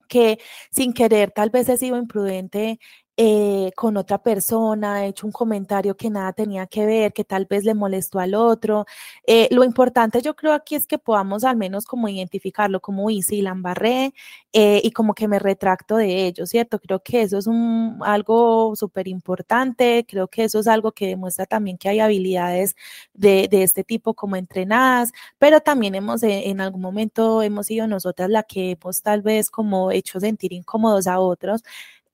que 0.10 0.39
sin 0.72 0.94
querer 0.94 1.31
tal 1.31 1.50
vez 1.51 1.69
he 1.69 1.78
sido 1.78 1.98
imprudente 1.98 2.80
eh, 3.17 3.71
con 3.75 3.97
otra 3.97 4.23
persona, 4.23 5.05
he 5.05 5.09
hecho 5.09 5.27
un 5.27 5.33
comentario 5.33 5.95
que 5.97 6.09
nada 6.09 6.33
tenía 6.33 6.65
que 6.65 6.85
ver, 6.85 7.13
que 7.13 7.23
tal 7.25 7.45
vez 7.45 7.63
le 7.65 7.73
molestó 7.73 8.19
al 8.19 8.33
otro. 8.33 8.85
Eh, 9.27 9.47
lo 9.51 9.63
importante 9.63 10.21
yo 10.21 10.35
creo 10.35 10.53
aquí 10.53 10.75
es 10.75 10.87
que 10.87 10.97
podamos 10.97 11.43
al 11.43 11.57
menos 11.57 11.85
como 11.85 12.07
identificarlo 12.07 12.79
como, 12.79 13.09
y 13.09 13.21
sí, 13.21 13.41
la 13.41 13.51
embarré 13.51 14.13
eh, 14.53 14.81
y 14.83 14.91
como 14.91 15.13
que 15.13 15.27
me 15.27 15.39
retracto 15.39 15.97
de 15.97 16.25
ello, 16.27 16.45
¿cierto? 16.45 16.79
Creo 16.79 17.01
que 17.03 17.21
eso 17.23 17.37
es 17.37 17.47
un, 17.47 17.99
algo 18.03 18.75
súper 18.75 19.07
importante, 19.07 20.05
creo 20.07 20.27
que 20.27 20.45
eso 20.45 20.59
es 20.59 20.67
algo 20.67 20.91
que 20.93 21.07
demuestra 21.07 21.45
también 21.45 21.77
que 21.77 21.89
hay 21.89 21.99
habilidades 21.99 22.75
de, 23.13 23.47
de 23.49 23.63
este 23.63 23.83
tipo 23.83 24.13
como 24.13 24.35
entrenadas, 24.35 25.11
pero 25.37 25.59
también 25.61 25.95
hemos 25.95 26.23
en 26.23 26.61
algún 26.61 26.81
momento 26.81 27.41
hemos 27.41 27.67
sido 27.67 27.87
nosotras 27.87 28.29
la 28.29 28.43
que 28.43 28.71
hemos 28.71 29.01
tal 29.01 29.21
vez 29.21 29.49
como 29.49 29.91
hecho 29.91 30.19
sentir 30.19 30.53
incómodos 30.53 31.07
a 31.07 31.19
otros 31.19 31.63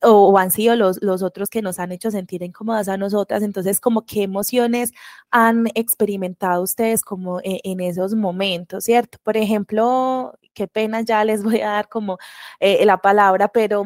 o, 0.01 0.37
han 0.37 0.51
sido 0.51 0.75
los, 0.75 1.01
los 1.01 1.23
otros 1.23 1.49
que 1.49 1.61
nos 1.61 1.79
han 1.79 1.91
hecho 1.91 2.11
sentir 2.11 2.43
incómodas 2.43 2.87
a 2.89 2.97
nosotras. 2.97 3.43
Entonces, 3.43 3.79
como 3.79 4.05
qué 4.05 4.23
emociones 4.23 4.91
han 5.31 5.67
experimentado 5.75 6.63
ustedes 6.63 7.01
como 7.03 7.39
e, 7.41 7.61
en, 7.63 7.79
esos 7.81 8.15
momentos, 8.15 8.83
¿cierto? 8.85 9.17
Por 9.23 9.37
ejemplo, 9.37 10.33
qué 10.53 10.67
pena, 10.67 11.01
ya 11.01 11.23
les 11.25 11.43
voy 11.43 11.61
a 11.61 11.69
dar 11.69 11.89
como 11.89 12.17
eh, 12.59 12.85
la 12.85 12.97
palabra, 12.97 13.47
pero 13.49 13.85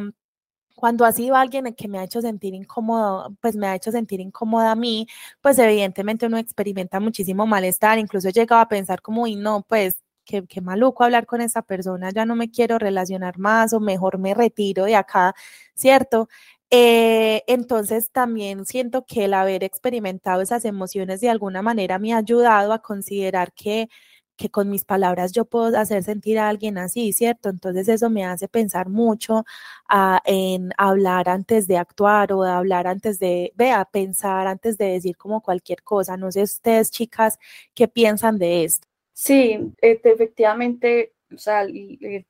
cuando 0.82 1.06
ha 1.06 1.12
sido 1.12 1.36
alguien 1.36 1.74
que 1.76 1.88
me 1.88 2.00
ha 2.00 2.04
hecho 2.04 2.22
sentir 2.22 2.56
incómodo, 2.56 3.36
pues 3.42 3.56
me 3.56 3.68
ha 3.68 3.76
hecho 3.76 3.92
sentir 3.92 4.20
incómoda 4.20 4.72
a 4.72 4.76
mí, 4.76 5.08
pues 5.42 5.60
evidentemente 5.60 6.26
uno 6.26 6.38
experimenta 6.38 7.00
muchísimo 7.00 7.46
malestar, 7.46 8.00
incluso 8.00 8.30
he 8.30 8.34
llegado 8.34 8.62
a 8.62 8.68
pensar 8.68 9.02
como, 9.02 9.28
y 9.28 9.36
no, 9.36 9.64
pues 9.68 10.01
qué, 10.26 10.62
maluco 10.62 11.04
hablar 11.04 11.26
con 11.26 11.42
esa 11.42 11.62
persona, 11.62 12.12
ya 12.12 12.26
no 12.26 12.36
me 12.36 12.50
quiero 12.52 12.78
relacionar 12.80 13.38
más 13.40 13.74
o 13.74 13.80
mejor 13.80 14.18
me 14.20 14.34
retiro 14.34 14.86
de 14.86 14.96
acá, 14.96 15.34
¿cierto? 15.76 16.30
Eh, 16.70 17.44
entonces 17.48 18.12
también 18.12 18.66
siento 18.66 19.06
que 19.06 19.26
el 19.26 19.34
haber 19.34 19.64
experimentado 19.64 20.42
esas 20.42 20.64
emociones 20.66 21.20
de 21.22 21.30
alguna 21.30 21.62
manera 21.62 22.00
me 22.00 22.14
ha 22.14 22.18
ayudado 22.18 22.72
a 22.74 22.80
considerar 22.82 23.52
que, 23.54 23.90
que 24.38 24.50
con 24.50 24.70
mis 24.70 24.86
palabras 24.86 25.32
yo 25.34 25.46
puedo 25.46 25.78
hacer 25.78 26.04
sentir 26.04 26.40
a 26.40 26.50
alguien 26.50 26.78
así, 26.78 27.14
¿cierto? 27.14 27.50
Entonces 27.50 27.88
eso 27.90 28.10
me 28.10 28.26
hace 28.26 28.48
pensar 28.48 28.90
mucho 28.90 29.46
ah, 29.90 30.22
en 30.26 30.72
hablar 30.78 31.30
antes 31.30 31.68
de 31.68 31.78
actuar 31.78 32.34
o 32.34 32.44
hablar 32.44 32.88
antes 32.88 33.20
de, 33.20 33.52
vea, 33.56 33.86
pensar 33.86 34.48
antes 34.48 34.78
de 34.78 34.86
decir 34.86 35.18
como 35.18 35.42
cualquier 35.42 35.84
cosa. 35.84 36.18
No 36.18 36.32
sé 36.32 36.44
ustedes, 36.44 36.90
chicas, 36.92 37.38
qué 37.76 37.88
piensan 37.88 38.38
de 38.40 38.64
esto. 38.66 38.91
Sí, 39.24 39.60
este, 39.82 40.12
efectivamente, 40.14 41.14
o 41.32 41.38
sea, 41.38 41.64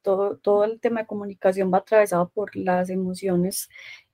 todo, 0.01 0.37
todo 0.39 0.65
el 0.65 0.81
tema 0.81 0.99
de 1.01 1.07
comunicación 1.07 1.71
va 1.73 1.77
atravesado 1.77 2.27
por 2.29 2.53
las 2.53 2.89
emociones, 2.89 3.69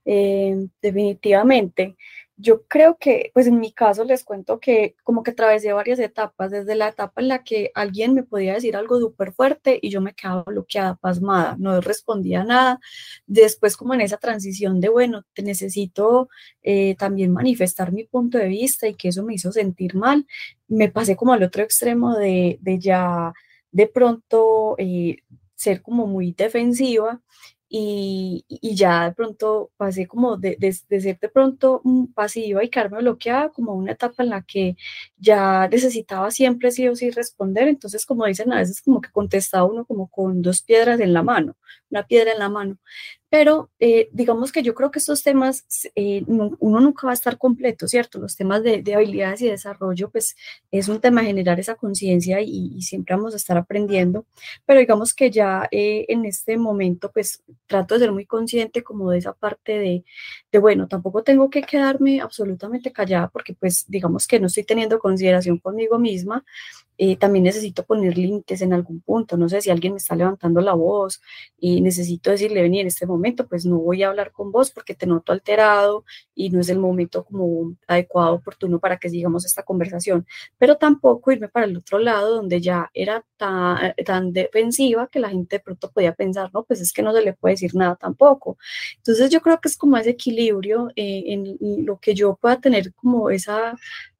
eh, 0.05 0.67
definitivamente. 0.79 1.97
Yo 2.39 2.63
creo 2.67 2.97
que, 2.99 3.31
pues 3.33 3.47
en 3.47 3.59
mi 3.59 3.71
caso 3.71 4.03
les 4.03 4.23
cuento 4.23 4.59
que 4.59 4.95
como 5.03 5.23
que 5.23 5.31
atravesé 5.31 5.73
varias 5.73 5.97
etapas, 5.97 6.51
desde 6.51 6.75
la 6.75 6.89
etapa 6.89 7.19
en 7.19 7.29
la 7.29 7.43
que 7.43 7.71
alguien 7.73 8.13
me 8.13 8.21
podía 8.21 8.53
decir 8.53 8.75
algo 8.75 8.99
súper 8.99 9.33
fuerte 9.33 9.79
y 9.81 9.89
yo 9.89 10.01
me 10.01 10.13
quedaba 10.13 10.43
bloqueada, 10.43 10.95
pasmada, 10.97 11.55
no 11.57 11.81
respondía 11.81 12.43
nada. 12.43 12.79
Después 13.25 13.75
como 13.75 13.95
en 13.95 14.01
esa 14.01 14.17
transición 14.17 14.79
de, 14.79 14.89
bueno, 14.89 15.23
te 15.33 15.41
necesito 15.41 16.29
eh, 16.61 16.95
también 16.95 17.31
manifestar 17.33 17.91
mi 17.91 18.03
punto 18.03 18.37
de 18.37 18.47
vista 18.47 18.87
y 18.87 18.93
que 18.93 19.07
eso 19.09 19.23
me 19.23 19.33
hizo 19.33 19.51
sentir 19.51 19.95
mal, 19.95 20.27
me 20.67 20.89
pasé 20.89 21.15
como 21.15 21.33
al 21.33 21.41
otro 21.43 21.63
extremo 21.63 22.15
de, 22.15 22.59
de 22.61 22.79
ya 22.79 23.33
de 23.71 23.87
pronto 23.87 24.75
eh, 24.77 25.17
ser 25.55 25.81
como 25.81 26.05
muy 26.05 26.33
defensiva 26.33 27.19
y, 27.69 28.45
ya 28.75 29.09
de 29.09 29.15
pronto 29.15 29.71
pasé 29.77 30.07
como 30.07 30.37
de, 30.37 30.55
de, 30.59 30.71
ser 30.73 31.19
de 31.19 31.29
pronto 31.29 31.81
pasiva 32.15 32.63
y 32.63 32.69
quedarme 32.69 32.99
bloqueada 32.99 33.49
como 33.49 33.73
una 33.73 33.91
etapa 33.93 34.23
en 34.23 34.29
la 34.29 34.41
que 34.43 34.77
ya 35.17 35.67
necesitaba 35.67 36.31
siempre 36.31 36.71
sí 36.71 36.87
o 36.87 36.95
sí 36.95 37.09
responder, 37.11 37.67
entonces 37.67 38.05
como 38.05 38.25
dicen 38.25 38.53
a 38.53 38.57
veces 38.59 38.81
como 38.81 39.01
que 39.01 39.11
contestaba 39.11 39.65
uno 39.65 39.85
como 39.85 40.07
con 40.07 40.41
dos 40.41 40.61
piedras 40.61 40.99
en 40.99 41.13
la 41.13 41.23
mano, 41.23 41.55
una 41.89 42.05
piedra 42.07 42.31
en 42.31 42.39
la 42.39 42.49
mano, 42.49 42.77
pero 43.29 43.69
eh, 43.79 44.09
digamos 44.13 44.51
que 44.51 44.63
yo 44.63 44.73
creo 44.73 44.89
que 44.89 44.99
estos 44.99 45.21
temas, 45.21 45.65
eh, 45.95 46.23
uno 46.27 46.79
nunca 46.79 47.07
va 47.07 47.11
a 47.11 47.13
estar 47.13 47.37
completo, 47.37 47.87
¿cierto? 47.87 48.19
Los 48.19 48.37
temas 48.37 48.63
de, 48.63 48.83
habilidades 48.95 49.41
y 49.41 49.49
desarrollo, 49.49 50.09
pues 50.09 50.35
es 50.71 50.87
un 50.87 51.01
tema 51.01 51.23
generar 51.23 51.59
esa 51.59 51.75
conciencia 51.75 52.41
y, 52.41 52.81
siempre 52.81 53.15
vamos 53.15 53.33
a 53.33 53.37
estar 53.37 53.57
aprendiendo, 53.57 54.25
pero 54.65 54.79
digamos 54.79 55.13
que 55.13 55.29
ya 55.29 55.67
eh, 55.71 56.05
en 56.07 56.25
este 56.25 56.57
momento, 56.57 57.11
pues 57.11 57.43
trato 57.65 57.95
de 57.95 58.01
ser 58.01 58.11
muy 58.11 58.25
consciente 58.25 58.83
como 58.83 59.11
de 59.11 59.17
esa 59.19 59.33
parte 59.33 59.77
de, 59.77 60.05
de, 60.51 60.59
bueno, 60.59 60.87
tampoco 60.87 61.23
tengo 61.23 61.49
que 61.49 61.63
quedarme 61.63 62.21
absolutamente 62.21 62.91
callada 62.91 63.27
porque 63.29 63.53
pues 63.53 63.85
digamos 63.87 64.27
que 64.27 64.39
no 64.39 64.47
estoy 64.47 64.63
teniendo 64.63 64.99
consideración 64.99 65.57
conmigo 65.57 65.99
misma 65.99 66.45
eh, 66.97 67.15
también 67.17 67.43
necesito 67.43 67.85
poner 67.85 68.17
límites 68.17 68.61
en 68.61 68.73
algún 68.73 69.01
punto. 69.01 69.37
No 69.37 69.49
sé 69.49 69.61
si 69.61 69.69
alguien 69.69 69.93
me 69.93 69.97
está 69.97 70.15
levantando 70.15 70.61
la 70.61 70.73
voz 70.73 71.21
y 71.59 71.81
necesito 71.81 72.31
decirle, 72.31 72.61
vení, 72.61 72.79
en 72.81 72.87
este 72.87 73.05
momento, 73.05 73.47
pues 73.47 73.65
no 73.65 73.77
voy 73.77 74.03
a 74.03 74.09
hablar 74.09 74.31
con 74.31 74.51
vos 74.51 74.71
porque 74.71 74.95
te 74.95 75.05
noto 75.05 75.31
alterado 75.31 76.05
y 76.35 76.49
no 76.49 76.59
es 76.61 76.69
el 76.69 76.79
momento 76.79 77.23
como 77.25 77.75
adecuado, 77.87 78.35
oportuno 78.35 78.79
para 78.79 78.97
que 78.97 79.09
sigamos 79.09 79.45
esta 79.45 79.63
conversación. 79.63 80.25
Pero 80.57 80.77
tampoco 80.77 81.31
irme 81.31 81.49
para 81.49 81.65
el 81.65 81.77
otro 81.77 81.99
lado 81.99 82.35
donde 82.35 82.61
ya 82.61 82.89
era 82.93 83.23
tan, 83.37 83.93
tan 84.05 84.33
defensiva 84.33 85.07
que 85.07 85.19
la 85.19 85.29
gente 85.29 85.57
de 85.57 85.59
pronto 85.61 85.91
podía 85.91 86.13
pensar, 86.13 86.49
no, 86.53 86.63
pues 86.63 86.81
es 86.81 86.93
que 86.93 87.01
no 87.03 87.13
se 87.13 87.21
le 87.21 87.33
puede 87.33 87.53
decir 87.53 87.75
nada 87.75 87.95
tampoco. 87.95 88.57
Entonces 88.97 89.29
yo 89.29 89.41
creo 89.41 89.59
que 89.59 89.69
es 89.69 89.77
como 89.77 89.97
ese 89.97 90.11
equilibrio 90.11 90.89
eh, 90.95 91.23
en 91.27 91.85
lo 91.85 91.99
que 91.99 92.13
yo 92.15 92.35
pueda 92.35 92.59
tener 92.59 92.93
como 92.93 93.29
esa 93.29 93.75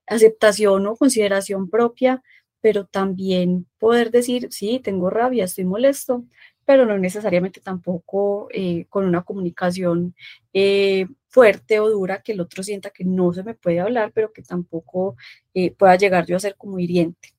aceptación 0.07 0.87
o 0.87 0.95
consideración 0.95 1.69
propia 1.69 2.23
pero 2.67 2.85
también 2.85 3.65
poder 3.79 4.11
decir, 4.11 4.49
sí, 4.51 4.81
tengo 4.83 5.09
rabia, 5.09 5.45
estoy 5.45 5.63
molesto, 5.63 6.25
pero 6.65 6.85
no 6.85 6.97
necesariamente 6.97 7.61
tampoco 7.61 8.49
eh, 8.51 8.87
con 8.89 9.05
una 9.05 9.23
comunicación 9.23 10.13
eh, 10.51 11.07
fuerte 11.29 11.79
o 11.79 11.89
dura 11.89 12.21
que 12.21 12.33
el 12.33 12.41
otro 12.41 12.63
sienta 12.63 12.89
que 12.89 13.05
no 13.05 13.31
se 13.31 13.43
me 13.43 13.53
puede 13.53 13.79
hablar, 13.79 14.11
pero 14.13 14.33
que 14.33 14.41
tampoco 14.41 15.15
eh, 15.53 15.71
pueda 15.71 15.95
llegar 15.95 16.25
yo 16.25 16.35
a 16.35 16.41
ser 16.41 16.57
como 16.57 16.77
hiriente. 16.77 17.29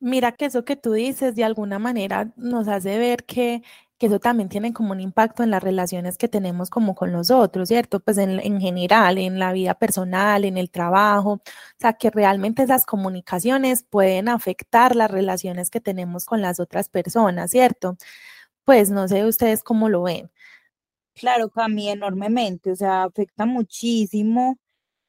Mira 0.00 0.32
que 0.32 0.46
eso 0.46 0.64
que 0.64 0.74
tú 0.74 0.92
dices 0.92 1.36
de 1.36 1.44
alguna 1.44 1.78
manera 1.78 2.32
nos 2.34 2.66
hace 2.66 2.98
ver 2.98 3.22
que 3.24 3.62
que 4.02 4.06
eso 4.06 4.18
también 4.18 4.48
tiene 4.48 4.72
como 4.72 4.90
un 4.90 4.98
impacto 5.00 5.44
en 5.44 5.52
las 5.52 5.62
relaciones 5.62 6.18
que 6.18 6.26
tenemos 6.26 6.70
como 6.70 6.96
con 6.96 7.12
los 7.12 7.30
otros, 7.30 7.68
¿cierto? 7.68 8.00
Pues 8.00 8.18
en, 8.18 8.40
en, 8.40 8.60
general, 8.60 9.16
en 9.16 9.38
la 9.38 9.52
vida 9.52 9.74
personal, 9.74 10.44
en 10.44 10.58
el 10.58 10.70
trabajo, 10.72 11.34
o 11.34 11.40
sea, 11.78 11.92
que 11.92 12.10
realmente 12.10 12.64
esas 12.64 12.84
comunicaciones 12.84 13.84
pueden 13.84 14.28
afectar 14.28 14.96
las 14.96 15.08
relaciones 15.08 15.70
que 15.70 15.80
tenemos 15.80 16.24
con 16.24 16.42
las 16.42 16.58
otras 16.58 16.88
personas, 16.88 17.52
¿cierto? 17.52 17.96
Pues 18.64 18.90
no 18.90 19.06
sé 19.06 19.24
ustedes 19.24 19.62
cómo 19.62 19.88
lo 19.88 20.02
ven. 20.02 20.32
Claro, 21.14 21.48
Cami, 21.50 21.90
enormemente, 21.90 22.72
o 22.72 22.76
sea, 22.76 23.04
afecta 23.04 23.46
muchísimo. 23.46 24.58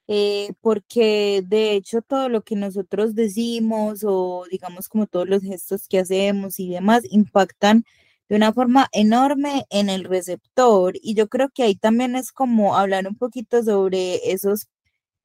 Eh, 0.08 0.54
porque 0.62 1.44
de 1.48 1.74
hecho 1.74 2.02
todo 2.02 2.30
lo 2.30 2.44
que 2.44 2.56
nosotros 2.58 3.16
decimos 3.16 4.04
o 4.06 4.44
digamos 4.52 4.90
como 4.90 5.08
todos 5.08 5.30
los 5.30 5.42
gestos 5.44 5.88
que 5.88 6.00
hacemos 6.00 6.60
y 6.60 6.70
demás 6.70 7.04
impactan 7.10 7.86
de 8.34 8.38
una 8.38 8.52
forma 8.52 8.88
enorme 8.94 9.66
en 9.70 9.90
el 9.90 10.06
receptor. 10.06 10.96
Y 11.04 11.14
yo 11.14 11.28
creo 11.30 11.50
que 11.54 11.62
ahí 11.62 11.76
también 11.76 12.16
es 12.16 12.32
como 12.32 12.76
hablar 12.76 13.08
un 13.08 13.16
poquito 13.16 13.62
sobre 13.64 14.32
esos 14.32 14.70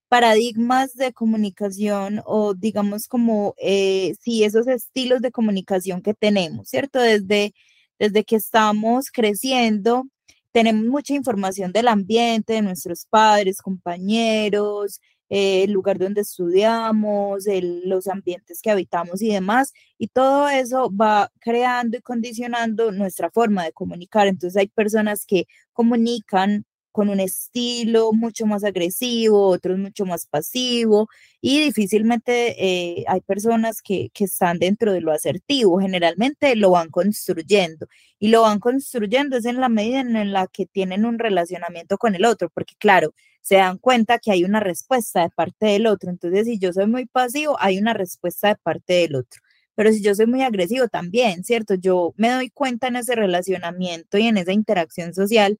paradigmas 0.09 0.95
de 0.95 1.15
comunicación 1.15 2.21
o 2.27 2.53
digamos 2.53 3.09
como, 3.09 3.55
eh, 3.57 4.15
sí, 4.21 4.45
esos 4.45 4.67
estilos 4.69 5.23
de 5.23 5.31
comunicación 5.31 6.03
que 6.03 6.13
tenemos, 6.13 6.69
¿cierto? 6.69 7.01
Desde, 7.01 7.55
desde 7.99 8.25
que 8.25 8.37
estamos 8.37 9.11
creciendo, 9.11 10.05
tenemos 10.53 10.85
mucha 10.85 11.15
información 11.15 11.73
del 11.73 11.89
ambiente, 11.89 12.55
de 12.55 12.63
nuestros 12.63 13.07
padres, 13.07 13.63
compañeros, 13.63 15.01
eh, 15.31 15.65
el 15.65 15.73
lugar 15.73 15.99
donde 15.99 16.23
estudiamos, 16.23 17.45
los 17.85 18.09
ambientes 18.09 18.61
que 18.63 18.71
habitamos 18.71 19.23
y 19.23 19.33
demás. 19.33 19.73
Y 19.99 20.09
todo 20.09 20.49
eso 20.49 20.91
va 20.95 21.31
creando 21.41 21.99
y 21.99 22.03
condicionando 22.03 22.93
nuestra 22.93 23.31
forma 23.31 23.65
de 23.65 23.73
comunicar. 23.73 24.27
Entonces 24.27 24.57
hay 24.57 24.69
personas 24.69 25.27
que 25.27 25.47
comunican 25.73 26.65
con 26.93 27.09
un 27.09 27.21
estilo 27.21 28.13
mucho 28.13 28.47
más 28.47 28.65
agresivo, 28.65 29.49
otros 29.49 29.79
mucho 29.79 30.05
más 30.07 30.27
pasivo 30.27 31.09
y 31.41 31.61
difícilmente 31.61 32.57
eh, 32.59 33.05
hay 33.09 33.21
personas 33.21 33.83
que, 33.83 34.11
que, 34.13 34.25
están 34.25 34.59
dentro 34.59 34.93
de 34.93 35.01
lo 35.01 35.13
asertivo, 35.13 35.81
generalmente 35.81 36.57
lo 36.57 36.71
van 36.71 36.91
construyendo 36.91 37.87
y 38.19 38.29
lo 38.29 38.43
van 38.43 38.59
construyendo 38.61 39.37
es 39.37 39.45
en 39.45 39.61
la 39.61 39.69
medida 39.69 40.01
en 40.01 40.33
la 40.33 40.47
que 40.47 40.67
tienen 40.67 41.05
un 41.05 41.19
relacionamiento 41.19 41.99
con 41.99 42.15
el 42.15 42.25
otro, 42.25 42.51
porque 42.51 42.75
claro, 42.79 43.15
se 43.49 43.57
dan 43.57 43.79
cuenta 43.79 44.19
que 44.19 44.31
hay 44.31 44.45
una 44.45 44.61
respuesta 44.61 45.23
de 45.23 45.31
parte 45.31 45.67
del 45.67 45.87
otro. 45.87 46.11
Entonces, 46.11 46.47
si 46.47 46.59
yo 46.59 46.73
soy 46.73 46.87
muy 46.87 47.07
pasivo, 47.07 47.57
hay 47.61 47.79
una 47.79 47.95
respuesta 47.95 48.49
de 48.49 48.57
parte 48.57 48.93
del 48.95 49.15
otro. 49.15 49.41
Pero 49.75 49.91
si 49.93 50.03
yo 50.03 50.15
soy 50.15 50.27
muy 50.27 50.43
agresivo 50.43 50.89
también, 50.89 51.45
¿cierto? 51.45 51.75
Yo 51.75 52.13
me 52.17 52.31
doy 52.31 52.51
cuenta 52.51 52.89
en 52.89 52.97
ese 52.97 53.15
relacionamiento 53.15 54.19
y 54.19 54.27
en 54.27 54.37
esa 54.37 54.53
interacción 54.53 55.15
social 55.15 55.59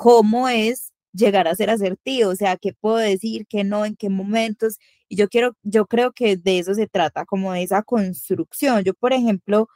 cómo 0.00 0.48
es 0.48 0.92
llegar 1.12 1.46
a 1.46 1.54
ser 1.54 1.68
asertivo, 1.68 2.30
o 2.30 2.34
sea, 2.36 2.56
qué 2.56 2.72
puedo 2.72 2.96
decir, 2.96 3.46
qué 3.46 3.64
no, 3.64 3.84
en 3.84 3.96
qué 3.96 4.08
momentos. 4.08 4.78
Y 5.10 5.16
yo 5.16 5.28
quiero, 5.28 5.56
yo 5.62 5.86
creo 5.86 6.12
que 6.12 6.38
de 6.38 6.58
eso 6.58 6.74
se 6.74 6.86
trata, 6.86 7.26
como 7.26 7.52
de 7.52 7.62
esa 7.64 7.82
construcción. 7.82 8.82
Yo, 8.82 8.94
por 8.94 9.12
ejemplo, 9.12 9.68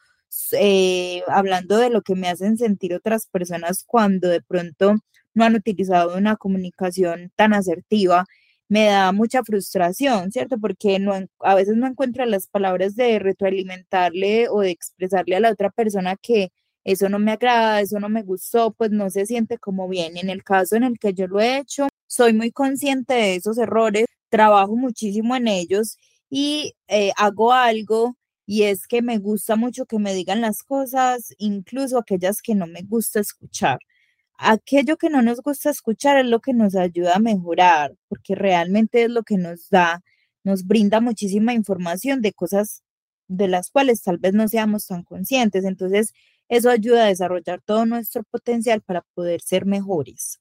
eh, 0.53 1.23
hablando 1.29 1.77
de 1.77 1.91
lo 1.91 2.01
que 2.01 2.15
me 2.15 2.29
hacen 2.29 2.57
sentir 2.57 2.95
otras 2.95 3.27
personas 3.27 3.85
cuando 3.87 4.29
de 4.31 4.41
pronto 4.41 4.97
no 5.35 5.45
han 5.45 5.57
utilizado 5.57 6.17
una 6.17 6.37
comunicación 6.37 7.31
tan 7.37 7.53
asertiva, 7.53 8.25
me 8.69 8.87
da 8.87 9.13
mucha 9.13 9.43
frustración, 9.45 10.33
¿cierto? 10.33 10.59
Porque 10.59 10.99
no, 11.01 11.13
a 11.41 11.55
veces 11.55 11.77
no 11.77 11.87
encuentro 11.87 12.25
las 12.25 12.47
palabras 12.49 12.97
de 12.97 13.19
retroalimentarle 13.19 14.49
o 14.49 14.61
de 14.61 14.71
expresarle 14.71 15.37
a 15.37 15.41
la 15.41 15.51
otra 15.51 15.69
persona 15.71 16.17
que 16.17 16.51
eso 16.85 17.09
no 17.09 17.19
me 17.19 17.33
agrada, 17.33 17.81
eso 17.81 17.99
no 18.01 18.09
me 18.09 18.23
gustó, 18.23 18.73
pues 18.73 18.91
no 18.91 19.11
se 19.11 19.27
siente 19.27 19.59
como 19.59 19.89
bien. 19.89 20.17
En 20.17 20.31
el 20.31 20.45
caso 20.45 20.77
en 20.77 20.85
el 20.85 20.99
que 20.99 21.15
yo 21.15 21.27
lo 21.27 21.41
he 21.41 21.59
hecho, 21.59 21.89
soy 22.07 22.33
muy 22.33 22.53
consciente 22.53 23.15
de 23.15 23.37
esos 23.37 23.59
errores, 23.59 24.07
trabajo 24.29 24.77
muchísimo 24.77 25.37
en 25.37 25.49
ellos 25.49 25.99
y 26.31 26.75
eh, 26.89 27.13
hago 27.17 27.53
algo 27.53 28.17
y 28.47 28.65
es 28.65 28.87
que 28.87 29.03
me 29.03 29.19
gusta 29.19 29.57
mucho 29.57 29.87
que 29.87 29.99
me 29.99 30.15
digan 30.15 30.41
las 30.43 30.63
cosas, 30.63 31.31
incluso 31.39 31.99
aquellas 31.99 32.43
que 32.43 32.55
no 32.55 32.67
me 32.67 32.83
gusta 32.83 33.21
escuchar 33.21 33.79
aquello 34.39 34.97
que 34.97 35.11
no 35.11 35.23
nos 35.23 35.41
gusta 35.41 35.71
escuchar 35.71 36.19
es 36.19 36.27
lo 36.27 36.41
que 36.41 36.55
nos 36.55 36.75
ayuda 36.77 37.17
a 37.17 37.19
mejorar, 37.21 37.95
porque 38.09 38.35
realmente 38.35 39.05
es 39.05 39.11
lo 39.11 39.23
que 39.23 39.37
nos 39.39 39.69
da, 39.71 40.03
nos 40.45 40.67
brinda 40.67 41.01
muchísima 41.01 41.55
información 41.55 42.21
de 42.21 42.33
cosas 42.33 42.83
de 43.29 43.49
las 43.49 43.71
cuales 43.71 44.03
tal 44.03 44.19
vez 44.19 44.35
no 44.35 44.49
seamos 44.49 44.87
tan 44.87 45.03
conscientes. 45.05 45.65
Entonces, 45.65 46.13
eso 46.57 46.71
ayuda 46.71 47.05
a 47.05 47.09
desarrollar 47.09 47.61
todo 47.63 47.85
nuestro 47.87 48.23
potencial 48.25 48.81
para 48.81 49.03
poder 49.15 49.41
ser 49.41 49.67
mejores. 49.67 50.41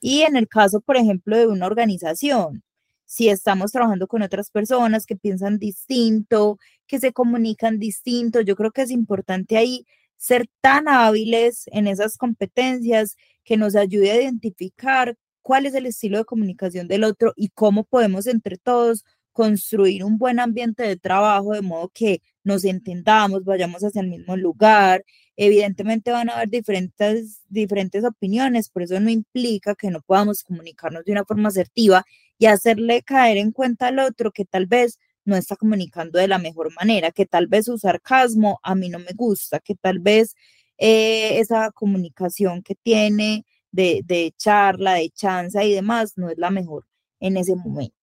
Y 0.00 0.22
en 0.22 0.36
el 0.36 0.48
caso, 0.48 0.80
por 0.80 0.96
ejemplo, 0.96 1.36
de 1.36 1.46
una 1.46 1.66
organización, 1.66 2.64
si 3.04 3.28
estamos 3.28 3.70
trabajando 3.70 4.08
con 4.08 4.22
otras 4.22 4.50
personas 4.50 5.06
que 5.06 5.16
piensan 5.16 5.58
distinto, 5.58 6.58
que 6.86 6.98
se 6.98 7.12
comunican 7.12 7.78
distinto, 7.78 8.40
yo 8.40 8.56
creo 8.56 8.72
que 8.72 8.82
es 8.82 8.90
importante 8.90 9.56
ahí 9.56 9.86
ser 10.16 10.48
tan 10.60 10.88
hábiles 10.88 11.64
en 11.66 11.86
esas 11.86 12.16
competencias 12.16 13.16
que 13.44 13.56
nos 13.56 13.76
ayude 13.76 14.10
a 14.10 14.20
identificar 14.20 15.16
cuál 15.42 15.66
es 15.66 15.74
el 15.74 15.86
estilo 15.86 16.18
de 16.18 16.24
comunicación 16.24 16.88
del 16.88 17.04
otro 17.04 17.34
y 17.36 17.50
cómo 17.50 17.84
podemos 17.84 18.26
entre 18.26 18.56
todos 18.56 19.04
construir 19.32 20.04
un 20.04 20.18
buen 20.18 20.40
ambiente 20.40 20.82
de 20.82 20.96
trabajo 20.96 21.52
de 21.52 21.62
modo 21.62 21.88
que 21.88 22.20
nos 22.44 22.64
entendamos, 22.64 23.44
vayamos 23.44 23.82
hacia 23.84 24.00
el 24.02 24.08
mismo 24.08 24.36
lugar. 24.36 25.04
Evidentemente 25.36 26.10
van 26.10 26.30
a 26.30 26.34
haber 26.36 26.50
diferentes, 26.50 27.42
diferentes 27.48 28.04
opiniones, 28.04 28.68
por 28.68 28.82
eso 28.82 29.00
no 29.00 29.10
implica 29.10 29.74
que 29.74 29.90
no 29.90 30.00
podamos 30.02 30.42
comunicarnos 30.42 31.04
de 31.04 31.12
una 31.12 31.24
forma 31.24 31.48
asertiva 31.48 32.04
y 32.38 32.46
hacerle 32.46 33.02
caer 33.02 33.38
en 33.38 33.52
cuenta 33.52 33.88
al 33.88 33.98
otro 33.98 34.32
que 34.32 34.44
tal 34.44 34.66
vez 34.66 34.98
no 35.24 35.36
está 35.36 35.56
comunicando 35.56 36.18
de 36.18 36.28
la 36.28 36.38
mejor 36.38 36.72
manera, 36.74 37.12
que 37.12 37.26
tal 37.26 37.46
vez 37.46 37.66
su 37.66 37.78
sarcasmo 37.78 38.60
a 38.62 38.74
mí 38.74 38.88
no 38.88 38.98
me 38.98 39.12
gusta, 39.14 39.60
que 39.60 39.74
tal 39.74 40.00
vez 40.00 40.34
eh, 40.78 41.38
esa 41.38 41.70
comunicación 41.70 42.62
que 42.62 42.74
tiene 42.74 43.46
de, 43.70 44.02
de 44.04 44.34
charla, 44.36 44.94
de 44.94 45.10
chanza 45.10 45.64
y 45.64 45.72
demás, 45.72 46.14
no 46.16 46.28
es 46.28 46.38
la 46.38 46.50
mejor 46.50 46.86
en 47.20 47.36
ese 47.36 47.54
momento. 47.54 47.94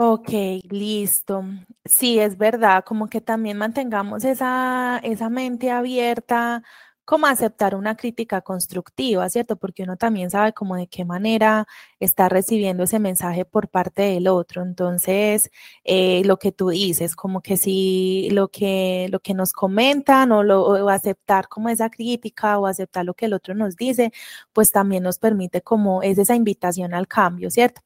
Ok, 0.00 0.28
listo. 0.70 1.42
Sí, 1.84 2.20
es 2.20 2.38
verdad, 2.38 2.84
como 2.84 3.08
que 3.08 3.20
también 3.20 3.56
mantengamos 3.58 4.22
esa, 4.24 5.00
esa 5.02 5.28
mente 5.28 5.72
abierta 5.72 6.62
como 7.04 7.26
aceptar 7.26 7.74
una 7.74 7.96
crítica 7.96 8.42
constructiva, 8.42 9.28
¿cierto? 9.30 9.56
Porque 9.56 9.82
uno 9.82 9.96
también 9.96 10.30
sabe 10.30 10.52
como 10.52 10.76
de 10.76 10.86
qué 10.88 11.04
manera 11.06 11.66
está 12.00 12.28
recibiendo 12.28 12.84
ese 12.84 12.98
mensaje 13.00 13.44
por 13.46 13.68
parte 13.70 14.02
del 14.02 14.28
otro. 14.28 14.62
Entonces, 14.62 15.50
eh, 15.84 16.22
lo 16.26 16.38
que 16.38 16.52
tú 16.52 16.68
dices, 16.68 17.16
como 17.16 17.40
que 17.40 17.56
si 17.56 18.28
lo 18.30 18.48
que, 18.48 19.08
lo 19.10 19.20
que 19.20 19.32
nos 19.34 19.52
comentan 19.54 20.30
o, 20.32 20.42
lo, 20.44 20.62
o 20.64 20.88
aceptar 20.90 21.48
como 21.48 21.70
esa 21.70 21.88
crítica 21.90 22.58
o 22.58 22.66
aceptar 22.66 23.04
lo 23.06 23.14
que 23.14 23.24
el 23.24 23.32
otro 23.32 23.54
nos 23.54 23.74
dice, 23.74 24.12
pues 24.52 24.70
también 24.70 25.02
nos 25.02 25.18
permite 25.18 25.62
como 25.62 26.02
es 26.02 26.18
esa 26.18 26.34
invitación 26.36 26.92
al 26.94 27.08
cambio, 27.08 27.50
¿cierto? 27.50 27.80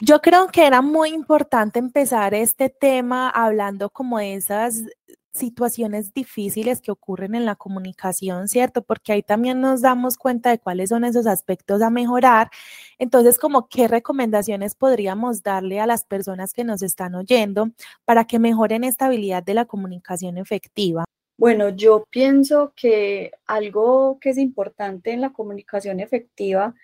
Yo 0.00 0.20
creo 0.20 0.48
que 0.48 0.66
era 0.66 0.82
muy 0.82 1.10
importante 1.10 1.78
empezar 1.78 2.34
este 2.34 2.68
tema 2.68 3.28
hablando 3.30 3.90
como 3.90 4.18
de 4.18 4.34
esas 4.34 4.84
situaciones 5.32 6.14
difíciles 6.14 6.80
que 6.80 6.92
ocurren 6.92 7.34
en 7.34 7.44
la 7.44 7.56
comunicación, 7.56 8.46
¿cierto? 8.48 8.82
Porque 8.82 9.12
ahí 9.12 9.22
también 9.22 9.60
nos 9.60 9.82
damos 9.82 10.16
cuenta 10.16 10.50
de 10.50 10.60
cuáles 10.60 10.90
son 10.90 11.04
esos 11.04 11.26
aspectos 11.26 11.82
a 11.82 11.90
mejorar. 11.90 12.50
Entonces, 12.98 13.38
como 13.38 13.68
qué 13.68 13.88
recomendaciones 13.88 14.76
podríamos 14.76 15.42
darle 15.42 15.80
a 15.80 15.86
las 15.86 16.04
personas 16.04 16.52
que 16.52 16.62
nos 16.62 16.82
están 16.82 17.16
oyendo 17.16 17.70
para 18.04 18.26
que 18.26 18.38
mejoren 18.38 18.84
esta 18.84 19.06
habilidad 19.06 19.42
de 19.42 19.54
la 19.54 19.64
comunicación 19.64 20.38
efectiva. 20.38 21.04
Bueno, 21.36 21.68
yo 21.70 22.04
pienso 22.10 22.72
que 22.76 23.32
algo 23.44 24.18
que 24.20 24.30
es 24.30 24.38
importante 24.38 25.10
en 25.10 25.20
la 25.20 25.32
comunicación 25.32 25.98
efectiva 25.98 26.76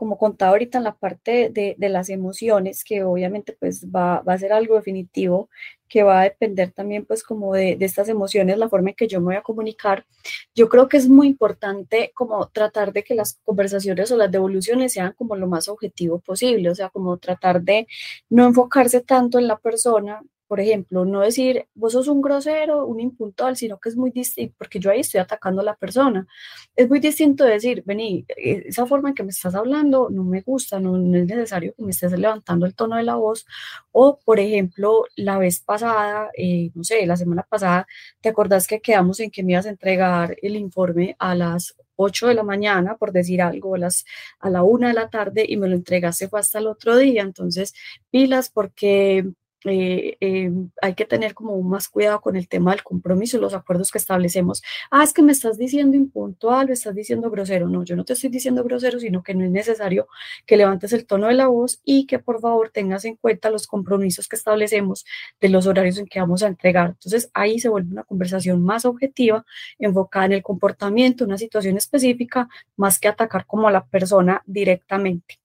como 0.00 0.16
contaba 0.16 0.52
ahorita 0.52 0.78
en 0.78 0.84
la 0.84 0.94
parte 0.94 1.50
de, 1.50 1.76
las 1.90 2.08
emociones, 2.08 2.84
que 2.84 3.04
obviamente 3.04 3.54
pues 3.60 3.86
va, 3.86 4.22
a 4.24 4.38
ser 4.38 4.50
algo 4.50 4.76
definitivo, 4.76 5.50
que 5.88 6.02
va 6.02 6.22
a 6.22 6.24
depender 6.24 6.72
también 6.72 7.04
pues 7.04 7.22
como 7.22 7.52
de, 7.52 7.76
de, 7.76 7.84
estas 7.84 8.08
emociones, 8.08 8.56
la 8.56 8.70
forma 8.70 8.88
en 8.90 8.96
que 8.96 9.08
yo 9.08 9.20
me 9.20 9.26
voy 9.26 9.34
a 9.34 9.42
comunicar. 9.42 10.06
Yo 10.54 10.70
creo 10.70 10.88
que 10.88 10.96
es 10.96 11.06
muy 11.06 11.26
importante 11.26 12.12
como 12.14 12.48
tratar 12.48 12.94
de 12.94 13.04
que 13.04 13.14
las 13.14 13.38
conversaciones 13.44 14.10
o 14.10 14.16
las 14.16 14.30
devoluciones 14.30 14.94
sean 14.94 15.12
como 15.18 15.36
lo 15.36 15.46
más 15.46 15.68
objetivo 15.68 16.18
posible, 16.18 16.70
o 16.70 16.74
sea, 16.74 16.88
como 16.88 17.18
tratar 17.18 17.60
de 17.60 17.86
no 18.30 18.46
enfocarse 18.46 19.02
tanto 19.02 19.38
en 19.38 19.48
la 19.48 19.58
persona, 19.58 20.22
por 20.50 20.58
ejemplo, 20.58 21.04
no 21.04 21.20
decir, 21.20 21.68
vos 21.74 21.92
sos 21.92 22.08
un 22.08 22.20
grosero, 22.20 22.84
un 22.84 22.98
impuntual, 22.98 23.56
sino 23.56 23.78
que 23.78 23.88
es 23.88 23.96
muy 23.96 24.10
distinto, 24.10 24.52
porque 24.58 24.80
yo 24.80 24.90
ahí 24.90 24.98
estoy 24.98 25.20
atacando 25.20 25.60
a 25.60 25.64
la 25.64 25.76
persona. 25.76 26.26
Es 26.74 26.88
muy 26.88 26.98
distinto 26.98 27.44
decir, 27.44 27.84
vení, 27.86 28.26
e, 28.36 28.64
esa 28.66 28.84
forma 28.84 29.10
en 29.10 29.14
que 29.14 29.22
me 29.22 29.30
estás 29.30 29.54
hablando 29.54 30.08
no 30.10 30.24
me 30.24 30.40
gusta, 30.40 30.80
no, 30.80 30.96
es 30.96 31.24
necesario 31.24 31.72
que 31.76 31.84
me 31.84 31.92
estés 31.92 32.10
levantando 32.18 32.66
el 32.66 32.74
tono 32.74 32.96
de 32.96 33.04
la 33.04 33.14
voz. 33.14 33.46
O, 33.92 34.18
por 34.24 34.40
ejemplo, 34.40 35.04
la 35.14 35.38
vez 35.38 35.60
pasada, 35.60 36.30
eh, 36.36 36.72
no 36.74 36.82
sé, 36.82 37.06
la 37.06 37.16
semana 37.16 37.46
pasada, 37.48 37.86
¿te 38.20 38.28
acordás 38.30 38.66
que 38.66 38.80
quedamos 38.80 39.20
en 39.20 39.30
que 39.30 39.44
me 39.44 39.52
ibas 39.52 39.66
a 39.66 39.70
entregar 39.70 40.36
el 40.42 40.56
informe 40.56 41.14
a 41.20 41.36
las 41.36 41.76
8 41.94 42.28
de 42.28 42.34
la 42.34 42.42
mañana, 42.42 42.96
por 42.96 43.12
decir 43.12 43.42
algo, 43.42 43.74
a, 43.74 43.78
las, 43.78 44.04
a 44.40 44.50
la 44.50 44.62
1 44.62 44.88
de 44.88 44.94
la 44.94 45.10
tarde 45.10 45.44
y 45.48 45.56
me 45.56 45.68
lo 45.68 45.76
entregaste 45.76 46.28
fue 46.28 46.40
hasta 46.40 46.58
el 46.58 46.66
otro 46.66 46.96
día. 46.96 47.22
Entonces, 47.22 47.74
pilas 48.10 48.50
porque 48.50 49.30
eh, 49.64 50.16
eh, 50.20 50.50
hay 50.80 50.94
que 50.94 51.04
tener 51.04 51.34
como 51.34 51.60
más 51.62 51.88
cuidado 51.88 52.20
con 52.20 52.36
el 52.36 52.48
tema 52.48 52.70
del 52.70 52.82
compromiso 52.82 53.36
y 53.36 53.40
los 53.40 53.54
acuerdos 53.54 53.90
que 53.90 53.98
establecemos. 53.98 54.62
Ah, 54.90 55.04
es 55.04 55.12
que 55.12 55.22
me 55.22 55.32
estás 55.32 55.58
diciendo 55.58 55.96
impuntual, 55.96 56.68
me 56.68 56.72
estás 56.72 56.94
diciendo 56.94 57.30
grosero. 57.30 57.68
No, 57.68 57.84
yo 57.84 57.96
no 57.96 58.04
te 58.04 58.14
estoy 58.14 58.30
diciendo 58.30 58.64
grosero, 58.64 58.98
sino 58.98 59.22
que 59.22 59.34
no 59.34 59.44
es 59.44 59.50
necesario 59.50 60.08
que 60.46 60.56
levantes 60.56 60.92
el 60.92 61.06
tono 61.06 61.26
de 61.26 61.34
la 61.34 61.48
voz 61.48 61.80
y 61.84 62.06
que 62.06 62.18
por 62.18 62.40
favor 62.40 62.70
tengas 62.70 63.04
en 63.04 63.16
cuenta 63.16 63.50
los 63.50 63.66
compromisos 63.66 64.28
que 64.28 64.36
establecemos 64.36 65.04
de 65.40 65.48
los 65.50 65.66
horarios 65.66 65.98
en 65.98 66.06
que 66.06 66.20
vamos 66.20 66.42
a 66.42 66.48
entregar. 66.48 66.90
Entonces 66.90 67.30
ahí 67.34 67.58
se 67.58 67.68
vuelve 67.68 67.92
una 67.92 68.04
conversación 68.04 68.62
más 68.62 68.84
objetiva, 68.84 69.44
enfocada 69.78 70.26
en 70.26 70.32
el 70.32 70.42
comportamiento, 70.42 71.24
una 71.24 71.38
situación 71.38 71.76
específica, 71.76 72.48
más 72.76 72.98
que 72.98 73.08
atacar 73.08 73.46
como 73.46 73.68
a 73.68 73.72
la 73.72 73.86
persona 73.86 74.42
directamente. 74.46 75.40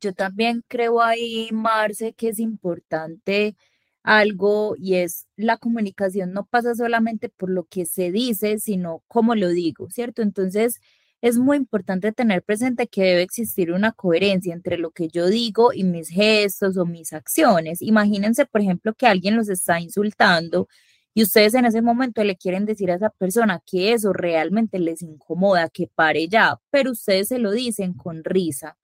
Yo 0.00 0.12
también 0.12 0.62
creo 0.68 1.00
ahí, 1.02 1.48
Marce, 1.52 2.12
que 2.14 2.28
es 2.28 2.38
importante 2.38 3.56
algo 4.02 4.76
y 4.78 4.94
es 4.96 5.26
la 5.36 5.56
comunicación 5.58 6.32
no 6.32 6.46
pasa 6.46 6.74
solamente 6.74 7.28
por 7.28 7.50
lo 7.50 7.64
que 7.64 7.86
se 7.86 8.12
dice, 8.12 8.58
sino 8.58 9.02
cómo 9.08 9.34
lo 9.34 9.48
digo, 9.48 9.88
¿cierto? 9.90 10.22
Entonces, 10.22 10.80
es 11.22 11.38
muy 11.38 11.56
importante 11.56 12.12
tener 12.12 12.42
presente 12.44 12.86
que 12.88 13.02
debe 13.02 13.22
existir 13.22 13.72
una 13.72 13.92
coherencia 13.92 14.54
entre 14.54 14.78
lo 14.78 14.90
que 14.92 15.08
yo 15.08 15.26
digo 15.28 15.72
y 15.72 15.82
mis 15.84 16.08
gestos 16.10 16.76
o 16.76 16.86
mis 16.86 17.12
acciones. 17.12 17.82
Imagínense, 17.82 18.46
por 18.46 18.60
ejemplo, 18.60 18.94
que 18.94 19.06
alguien 19.06 19.34
los 19.36 19.48
está 19.48 19.80
insultando 19.80 20.68
y 21.14 21.22
ustedes 21.22 21.54
en 21.54 21.64
ese 21.64 21.82
momento 21.82 22.22
le 22.22 22.36
quieren 22.36 22.66
decir 22.66 22.90
a 22.90 22.96
esa 22.96 23.10
persona 23.10 23.62
que 23.66 23.92
eso 23.94 24.12
realmente 24.12 24.78
les 24.78 25.02
incomoda, 25.02 25.68
que 25.70 25.88
pare 25.94 26.28
ya, 26.28 26.60
pero 26.70 26.92
ustedes 26.92 27.28
se 27.28 27.38
lo 27.38 27.50
dicen 27.52 27.94
con 27.94 28.22
risa. 28.22 28.76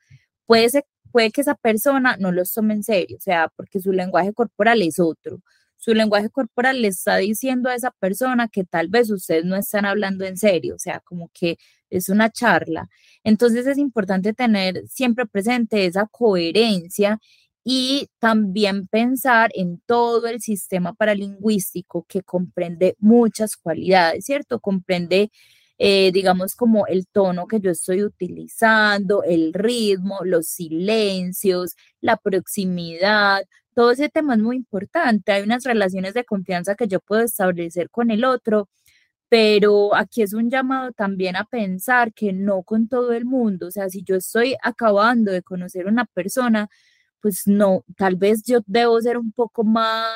Puede 0.46 0.68
ser 0.70 0.85
puede 1.12 1.31
que 1.31 1.42
esa 1.42 1.55
persona 1.55 2.16
no 2.18 2.33
los 2.33 2.53
tome 2.55 2.75
en 2.75 2.83
serio, 2.83 3.16
o 3.18 3.20
sea, 3.20 3.48
porque 3.57 3.81
su 3.81 3.92
lenguaje 3.92 4.33
corporal 4.33 4.83
es 4.83 4.98
otro. 4.98 5.40
Su 5.77 5.94
lenguaje 5.94 6.31
corporal 6.31 6.81
le 6.83 6.88
está 6.88 7.16
diciendo 7.18 7.68
a 7.68 7.75
esa 7.75 7.90
persona 7.90 8.48
que 8.48 8.64
tal 8.64 8.88
vez 8.88 9.11
ustedes 9.11 9.44
no 9.44 9.57
están 9.57 9.85
hablando 9.85 10.25
en 10.25 10.37
serio, 10.37 10.77
o 10.77 10.79
sea, 10.79 11.01
como 11.01 11.29
que 11.35 11.57
es 11.90 12.09
una 12.09 12.31
charla. 12.31 12.88
Entonces 13.25 13.66
es 13.66 13.79
importante 13.79 14.33
tener 14.33 14.85
siempre 14.88 15.27
presente 15.27 15.87
esa 15.87 16.07
coherencia 16.07 17.18
y 17.64 18.09
también 18.18 18.88
pensar 18.88 19.51
en 19.55 19.81
todo 19.87 20.27
el 20.29 20.40
sistema 20.40 20.94
paralingüístico 20.94 22.05
que 22.09 22.22
comprende 22.22 22.96
muchas 22.98 23.57
cualidades, 23.57 24.25
¿cierto? 24.25 24.61
Comprende 24.61 25.31
eh, 25.85 26.12
digamos, 26.12 26.55
como 26.55 26.87
el 26.87 27.09
tono 27.09 27.49
que 27.49 27.59
yo 27.59 27.73
estoy 27.73 28.05
utilizando, 28.05 29.25
el 29.25 29.53
ritmo, 29.53 30.21
los 30.25 30.47
silencios, 30.47 31.75
la 32.01 32.16
proximidad, 32.16 33.42
todo 33.75 33.90
ese 33.90 34.09
tema 34.09 34.35
es 34.35 34.40
muy 34.40 34.55
importante. 34.57 35.33
Hay 35.33 35.42
unas 35.42 35.64
relaciones 35.64 36.14
de 36.14 36.25
confianza 36.25 36.77
que 36.77 36.87
yo 36.87 37.01
puedo 37.01 37.23
establecer 37.23 37.90
con 37.90 38.12
el 38.12 38.25
otro, 38.25 38.68
pero 39.29 39.95
aquí 39.97 40.23
es 40.23 40.35
un 40.35 40.51
llamado 40.51 40.92
también 40.92 41.35
a 41.37 41.47
pensar 41.47 42.12
que 42.14 42.33
no 42.33 42.62
con 42.62 42.88
todo 42.88 43.12
el 43.12 43.25
mundo, 43.25 43.68
o 43.68 43.71
sea, 43.73 43.88
si 43.90 44.05
yo 44.05 44.16
estoy 44.16 44.57
acabando 44.62 45.33
de 45.33 45.42
conocer 45.42 45.87
una 45.87 46.05
persona, 46.07 46.68
pues 47.21 47.47
no, 47.47 47.85
tal 47.97 48.16
vez 48.16 48.45
yo 48.45 48.61
debo 48.66 49.01
ser 49.01 49.18
un 49.18 49.33
poco 49.33 49.64
más 49.64 50.09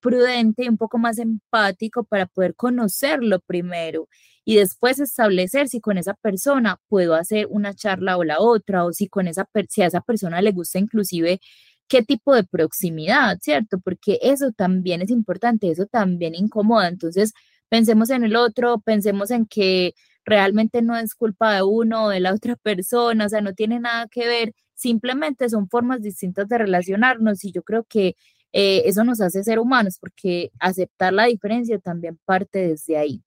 prudente 0.00 0.64
y 0.64 0.68
un 0.68 0.78
poco 0.78 0.98
más 0.98 1.18
empático 1.18 2.04
para 2.04 2.26
poder 2.26 2.54
conocerlo 2.54 3.40
primero 3.40 4.08
y 4.46 4.56
después 4.56 5.00
establecer 5.00 5.68
si 5.68 5.80
con 5.80 5.98
esa 5.98 6.14
persona 6.14 6.80
puedo 6.88 7.14
hacer 7.14 7.48
una 7.50 7.74
charla 7.74 8.16
o 8.16 8.24
la 8.24 8.40
otra, 8.40 8.84
o 8.84 8.92
si 8.92 9.08
con 9.08 9.28
esa 9.28 9.48
si 9.68 9.82
a 9.82 9.86
esa 9.86 10.00
persona 10.02 10.40
le 10.42 10.52
gusta 10.52 10.78
inclusive 10.78 11.40
qué 11.88 12.02
tipo 12.04 12.34
de 12.34 12.44
proximidad, 12.44 13.38
¿cierto? 13.40 13.78
Porque 13.80 14.18
eso 14.22 14.52
también 14.52 15.02
es 15.02 15.10
importante, 15.10 15.70
eso 15.70 15.86
también 15.86 16.34
incomoda. 16.36 16.88
Entonces, 16.88 17.32
pensemos 17.68 18.10
en 18.10 18.24
el 18.24 18.36
otro, 18.36 18.80
pensemos 18.80 19.30
en 19.32 19.46
que 19.46 19.94
realmente 20.24 20.82
no 20.82 20.96
es 20.96 21.14
culpa 21.14 21.54
de 21.56 21.62
uno 21.62 22.06
o 22.06 22.08
de 22.10 22.20
la 22.20 22.34
otra 22.34 22.56
persona, 22.56 23.26
o 23.26 23.28
sea, 23.28 23.40
no 23.40 23.54
tiene 23.54 23.80
nada 23.80 24.06
que 24.10 24.26
ver, 24.28 24.52
simplemente 24.74 25.48
son 25.50 25.68
formas 25.68 26.02
distintas 26.02 26.48
de 26.48 26.58
relacionarnos 26.58 27.44
y 27.44 27.52
yo 27.52 27.62
creo 27.62 27.84
que 27.88 28.14
eh, 28.52 28.82
eso 28.86 29.04
nos 29.04 29.20
hace 29.20 29.42
ser 29.44 29.58
humanos 29.58 29.98
porque 30.00 30.50
aceptar 30.60 31.12
la 31.12 31.26
diferencia 31.26 31.78
también 31.80 32.18
parte 32.26 32.60
desde 32.68 32.96
ahí. 32.98 33.22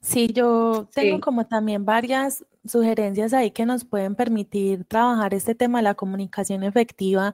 Sí, 0.00 0.28
yo 0.32 0.88
tengo 0.94 1.18
como 1.20 1.46
también 1.46 1.84
varias 1.84 2.44
sugerencias 2.64 3.32
ahí 3.32 3.50
que 3.50 3.66
nos 3.66 3.84
pueden 3.84 4.14
permitir 4.14 4.84
trabajar 4.84 5.34
este 5.34 5.54
tema 5.54 5.78
de 5.78 5.82
la 5.84 5.94
comunicación 5.94 6.62
efectiva. 6.62 7.32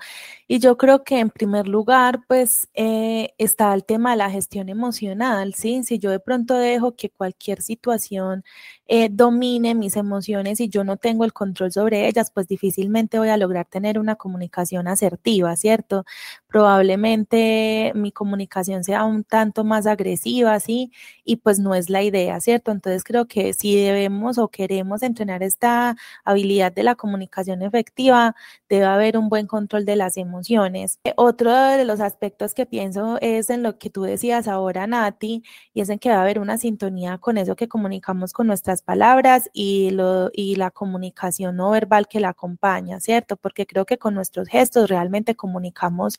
Y 0.48 0.60
yo 0.60 0.76
creo 0.78 1.04
que 1.04 1.18
en 1.18 1.28
primer 1.30 1.68
lugar, 1.68 2.20
pues 2.26 2.68
eh, 2.74 3.34
está 3.38 3.74
el 3.74 3.84
tema 3.84 4.12
de 4.12 4.16
la 4.16 4.30
gestión 4.30 4.68
emocional, 4.70 5.54
¿sí? 5.54 5.84
Si 5.84 5.98
yo 5.98 6.10
de 6.10 6.20
pronto 6.20 6.54
dejo 6.54 6.96
que 6.96 7.10
cualquier 7.10 7.60
situación 7.62 8.44
eh, 8.86 9.08
domine 9.10 9.74
mis 9.74 9.96
emociones 9.96 10.60
y 10.60 10.68
yo 10.68 10.84
no 10.84 10.96
tengo 10.96 11.24
el 11.24 11.32
control 11.32 11.72
sobre 11.72 12.06
ellas, 12.06 12.30
pues 12.30 12.46
difícilmente 12.48 13.18
voy 13.18 13.28
a 13.30 13.36
lograr 13.36 13.66
tener 13.66 13.98
una 13.98 14.16
comunicación 14.16 14.88
asertiva, 14.88 15.56
¿cierto? 15.56 16.04
Probablemente 16.48 17.92
mi 17.94 18.12
comunicación 18.12 18.84
sea 18.84 19.04
un 19.04 19.24
tanto 19.24 19.64
más 19.64 19.86
agresiva, 19.86 20.60
¿sí? 20.60 20.92
Y 21.24 21.36
pues 21.36 21.58
no 21.58 21.74
es 21.74 21.90
la 21.90 22.02
idea, 22.02 22.40
¿cierto? 22.40 22.70
Entonces 22.72 23.04
creo 23.04 23.26
que 23.26 23.54
si 23.54 23.74
debemos 23.76 24.38
o 24.38 24.48
queremos 24.48 25.02
entrenar 25.02 25.42
esta 25.42 25.96
habilidad 26.24 26.72
de 26.72 26.82
la 26.82 26.94
comunicación 26.94 27.62
efectiva, 27.62 28.36
debe 28.68 28.84
haber 28.84 29.16
un 29.18 29.28
buen 29.28 29.46
control 29.46 29.84
de 29.84 29.96
las 29.96 30.16
emociones. 30.16 30.98
Otro 31.16 31.52
de 31.52 31.84
los 31.84 32.00
aspectos 32.00 32.54
que 32.54 32.66
pienso 32.66 33.18
es 33.20 33.50
en 33.50 33.62
lo 33.62 33.78
que 33.78 33.90
tú 33.90 34.02
decías 34.02 34.46
ahora, 34.48 34.86
Nati, 34.86 35.42
y 35.72 35.80
es 35.80 35.88
en 35.88 35.98
que 35.98 36.10
va 36.10 36.16
a 36.16 36.22
haber 36.22 36.38
una 36.38 36.58
sintonía 36.58 37.18
con 37.18 37.38
eso 37.38 37.56
que 37.56 37.68
comunicamos 37.68 38.32
con 38.32 38.46
palabras 38.82 39.50
y, 39.52 39.90
lo, 39.90 40.30
y 40.32 40.56
la 40.56 40.70
comunicación 40.70 41.56
no 41.56 41.70
verbal 41.70 42.08
que 42.08 42.20
la 42.20 42.30
acompaña, 42.30 43.00
¿cierto? 43.00 43.36
Porque 43.36 43.66
creo 43.66 43.86
que 43.86 43.98
con 43.98 44.14
nuestros 44.14 44.48
gestos 44.48 44.88
realmente 44.90 45.34
comunicamos 45.36 46.18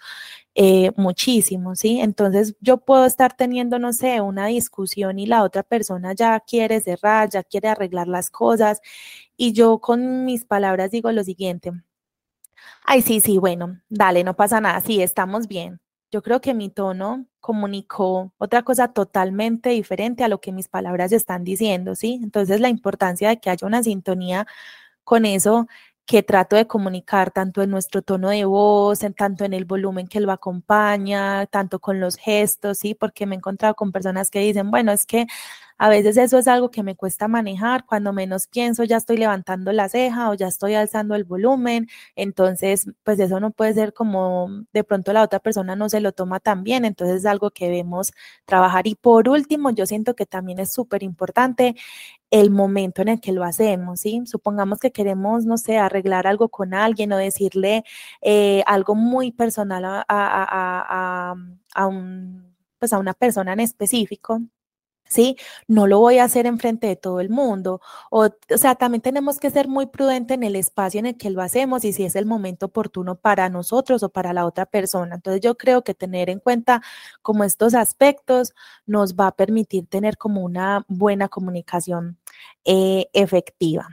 eh, 0.56 0.92
muchísimo, 0.98 1.76
¿sí? 1.76 2.00
Entonces 2.02 2.56
yo 2.62 2.78
puedo 2.78 3.06
estar 3.06 3.36
teniendo, 3.36 3.80
no 3.80 3.94
sé, 3.94 4.22
una 4.22 4.48
discusión 4.48 5.20
y 5.20 5.26
la 5.28 5.44
otra 5.44 5.64
persona 5.64 6.14
ya 6.14 6.40
quiere 6.40 6.82
cerrar, 6.82 7.30
ya 7.30 7.44
quiere 7.44 7.70
arreglar 7.70 8.08
las 8.08 8.30
cosas 8.30 8.82
y 9.38 9.54
yo 9.54 9.80
con 9.80 10.26
mis 10.26 10.46
palabras 10.46 10.92
digo 10.92 11.12
lo 11.12 11.24
siguiente, 11.24 11.72
ay, 12.86 13.02
sí, 13.02 13.20
sí, 13.22 13.38
bueno, 13.38 13.82
dale, 13.90 14.24
no 14.24 14.36
pasa 14.36 14.62
nada, 14.62 14.82
sí, 14.82 15.02
estamos 15.02 15.48
bien. 15.48 15.80
Yo 16.16 16.22
creo 16.22 16.40
que 16.40 16.54
mi 16.54 16.70
tono 16.70 17.26
comunicó 17.42 18.32
otra 18.38 18.64
cosa 18.64 18.94
totalmente 18.94 19.72
diferente 19.72 20.24
a 20.24 20.30
lo 20.30 20.40
que 20.40 20.54
mis 20.54 20.70
palabras 20.70 21.12
están 21.12 21.44
diciendo, 21.44 21.94
¿sí? 21.94 22.22
Entonces 22.24 22.62
la 22.62 22.70
importancia 22.70 23.28
de 23.28 23.38
que 23.42 23.50
haya 23.50 23.68
una 23.68 23.84
sintonía 23.84 24.48
con 25.04 25.26
eso 25.26 25.68
que 26.06 26.24
trato 26.24 26.56
de 26.56 26.68
comunicar 26.68 27.32
tanto 27.32 27.64
en 27.64 27.72
nuestro 27.72 28.02
tono 28.02 28.30
de 28.30 28.46
voz, 28.46 29.04
en 29.04 29.14
tanto 29.14 29.46
en 29.46 29.54
el 29.54 29.66
volumen 29.66 30.08
que 30.08 30.22
lo 30.22 30.32
acompaña, 30.32 31.48
tanto 31.48 31.80
con 31.80 32.00
los 32.00 32.16
gestos, 32.18 32.78
¿sí? 32.78 32.96
Porque 32.96 33.26
me 33.26 33.36
he 33.36 33.40
encontrado 33.40 33.76
con 33.76 33.92
personas 33.92 34.32
que 34.32 34.40
dicen, 34.40 34.72
bueno, 34.72 34.94
es 34.94 35.06
que 35.06 35.28
a 35.78 35.90
veces 35.90 36.18
eso 36.18 36.38
es 36.38 36.48
algo 36.48 36.72
que 36.72 36.84
me 36.84 36.96
cuesta 36.96 37.28
manejar, 37.28 37.86
cuando 37.86 38.14
menos 38.14 38.48
pienso 38.48 38.84
ya 38.84 38.98
estoy 38.98 39.18
levantando 39.18 39.72
la 39.72 39.90
ceja 39.90 40.30
o 40.30 40.34
ya 40.34 40.48
estoy 40.48 40.74
alzando 40.76 41.16
el 41.16 41.24
volumen, 41.26 41.88
entonces 42.16 42.88
pues 43.04 43.20
eso 43.20 43.40
no 43.40 43.52
puede 43.52 43.74
ser 43.74 43.94
como 43.94 44.50
de 44.74 44.84
pronto 44.84 45.14
la 45.14 45.24
otra 45.24 45.40
persona 45.40 45.76
no 45.76 45.90
se 45.90 46.00
lo 46.00 46.12
toma 46.14 46.40
tan 46.40 46.64
bien, 46.64 46.86
entonces 46.86 47.18
es 47.18 47.26
algo 47.26 47.52
que 47.52 47.66
debemos 47.66 48.12
trabajar. 48.46 48.88
Y 48.88 48.96
por 48.96 49.30
último, 49.30 49.72
yo 49.72 49.86
siento 49.86 50.16
que 50.16 50.26
también 50.26 50.60
es 50.60 50.72
súper 50.74 51.04
importante 51.04 51.76
el 52.32 52.52
momento 52.52 53.02
en 53.02 53.10
el 53.10 53.22
que 53.22 53.32
lo 53.32 53.44
hacemos, 53.44 54.02
¿sí? 54.02 54.22
Supongamos 54.26 54.80
que 54.80 54.92
queremos, 54.92 55.46
no 55.46 55.58
sé, 55.58 55.78
arreglar 55.78 56.28
algo 56.28 56.50
con 56.50 56.74
alguien 56.74 57.14
o 57.14 57.18
decirle 57.18 57.84
eh, 58.22 58.64
algo 58.68 58.96
muy 58.96 59.32
personal 59.32 59.86
a, 59.86 60.06
a, 60.10 61.36
a, 61.76 61.88
un, 61.88 62.56
pues 62.80 62.94
a 62.94 63.00
una 63.00 63.14
persona 63.14 63.54
en 63.54 63.60
específico. 63.62 64.42
¿Sí? 65.08 65.38
No 65.68 65.88
lo 65.88 66.00
voy 66.00 66.18
a 66.20 66.26
hacer 66.26 66.46
en 66.46 66.60
frente 66.60 66.88
de 66.88 66.96
todo 66.96 67.20
el 67.20 67.30
mundo. 67.30 67.82
O, 68.10 68.26
o 68.26 68.58
sea, 68.58 68.76
también 68.76 69.02
tenemos 69.02 69.40
que 69.40 69.50
ser 69.52 69.68
muy 69.68 69.86
prudentes 69.88 70.36
en 70.36 70.44
el 70.44 70.56
espacio 70.56 71.00
en 71.00 71.08
el 71.08 71.18
que 71.18 71.30
lo 71.30 71.42
hacemos 71.42 71.86
y 71.86 71.94
si 71.94 72.04
es 72.06 72.16
el 72.16 72.26
momento 72.26 72.68
oportuno 72.68 73.16
para 73.16 73.50
nosotros 73.50 74.04
o 74.04 74.10
para 74.10 74.34
la 74.34 74.46
otra 74.46 74.66
persona. 74.66 75.16
Entonces 75.16 75.42
yo 75.42 75.58
creo 75.58 75.84
que 75.84 75.94
tener 75.94 76.30
en 76.30 76.40
cuenta 76.40 76.82
como 77.22 77.44
estos 77.44 77.74
aspectos 77.74 78.54
nos 78.86 79.16
va 79.16 79.28
a 79.28 79.36
permitir 79.36 79.88
tener 79.88 80.18
como 80.18 80.42
una 80.44 80.86
buena 80.88 81.30
comunicación 81.30 82.18
eh, 82.66 83.08
efectiva. 83.14 83.90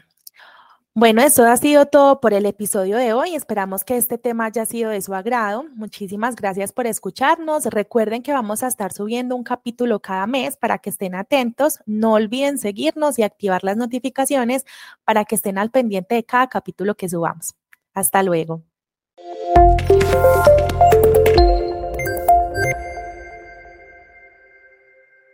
Bueno, 0.94 1.22
eso 1.22 1.46
ha 1.46 1.56
sido 1.56 1.86
todo 1.86 2.20
por 2.20 2.34
el 2.34 2.44
episodio 2.44 2.98
de 2.98 3.14
hoy. 3.14 3.34
Esperamos 3.34 3.82
que 3.82 3.96
este 3.96 4.18
tema 4.18 4.44
haya 4.44 4.66
sido 4.66 4.90
de 4.90 5.00
su 5.00 5.14
agrado. 5.14 5.64
Muchísimas 5.74 6.36
gracias 6.36 6.70
por 6.74 6.86
escucharnos. 6.86 7.64
Recuerden 7.64 8.22
que 8.22 8.34
vamos 8.34 8.62
a 8.62 8.66
estar 8.66 8.92
subiendo 8.92 9.34
un 9.34 9.42
capítulo 9.42 10.00
cada 10.00 10.26
mes 10.26 10.58
para 10.58 10.76
que 10.76 10.90
estén 10.90 11.14
atentos. 11.14 11.78
No 11.86 12.12
olviden 12.12 12.58
seguirnos 12.58 13.18
y 13.18 13.22
activar 13.22 13.64
las 13.64 13.78
notificaciones 13.78 14.66
para 15.02 15.24
que 15.24 15.36
estén 15.36 15.56
al 15.56 15.70
pendiente 15.70 16.14
de 16.14 16.24
cada 16.24 16.48
capítulo 16.48 16.94
que 16.94 17.08
subamos. 17.08 17.54
Hasta 17.94 18.22
luego. 18.22 18.62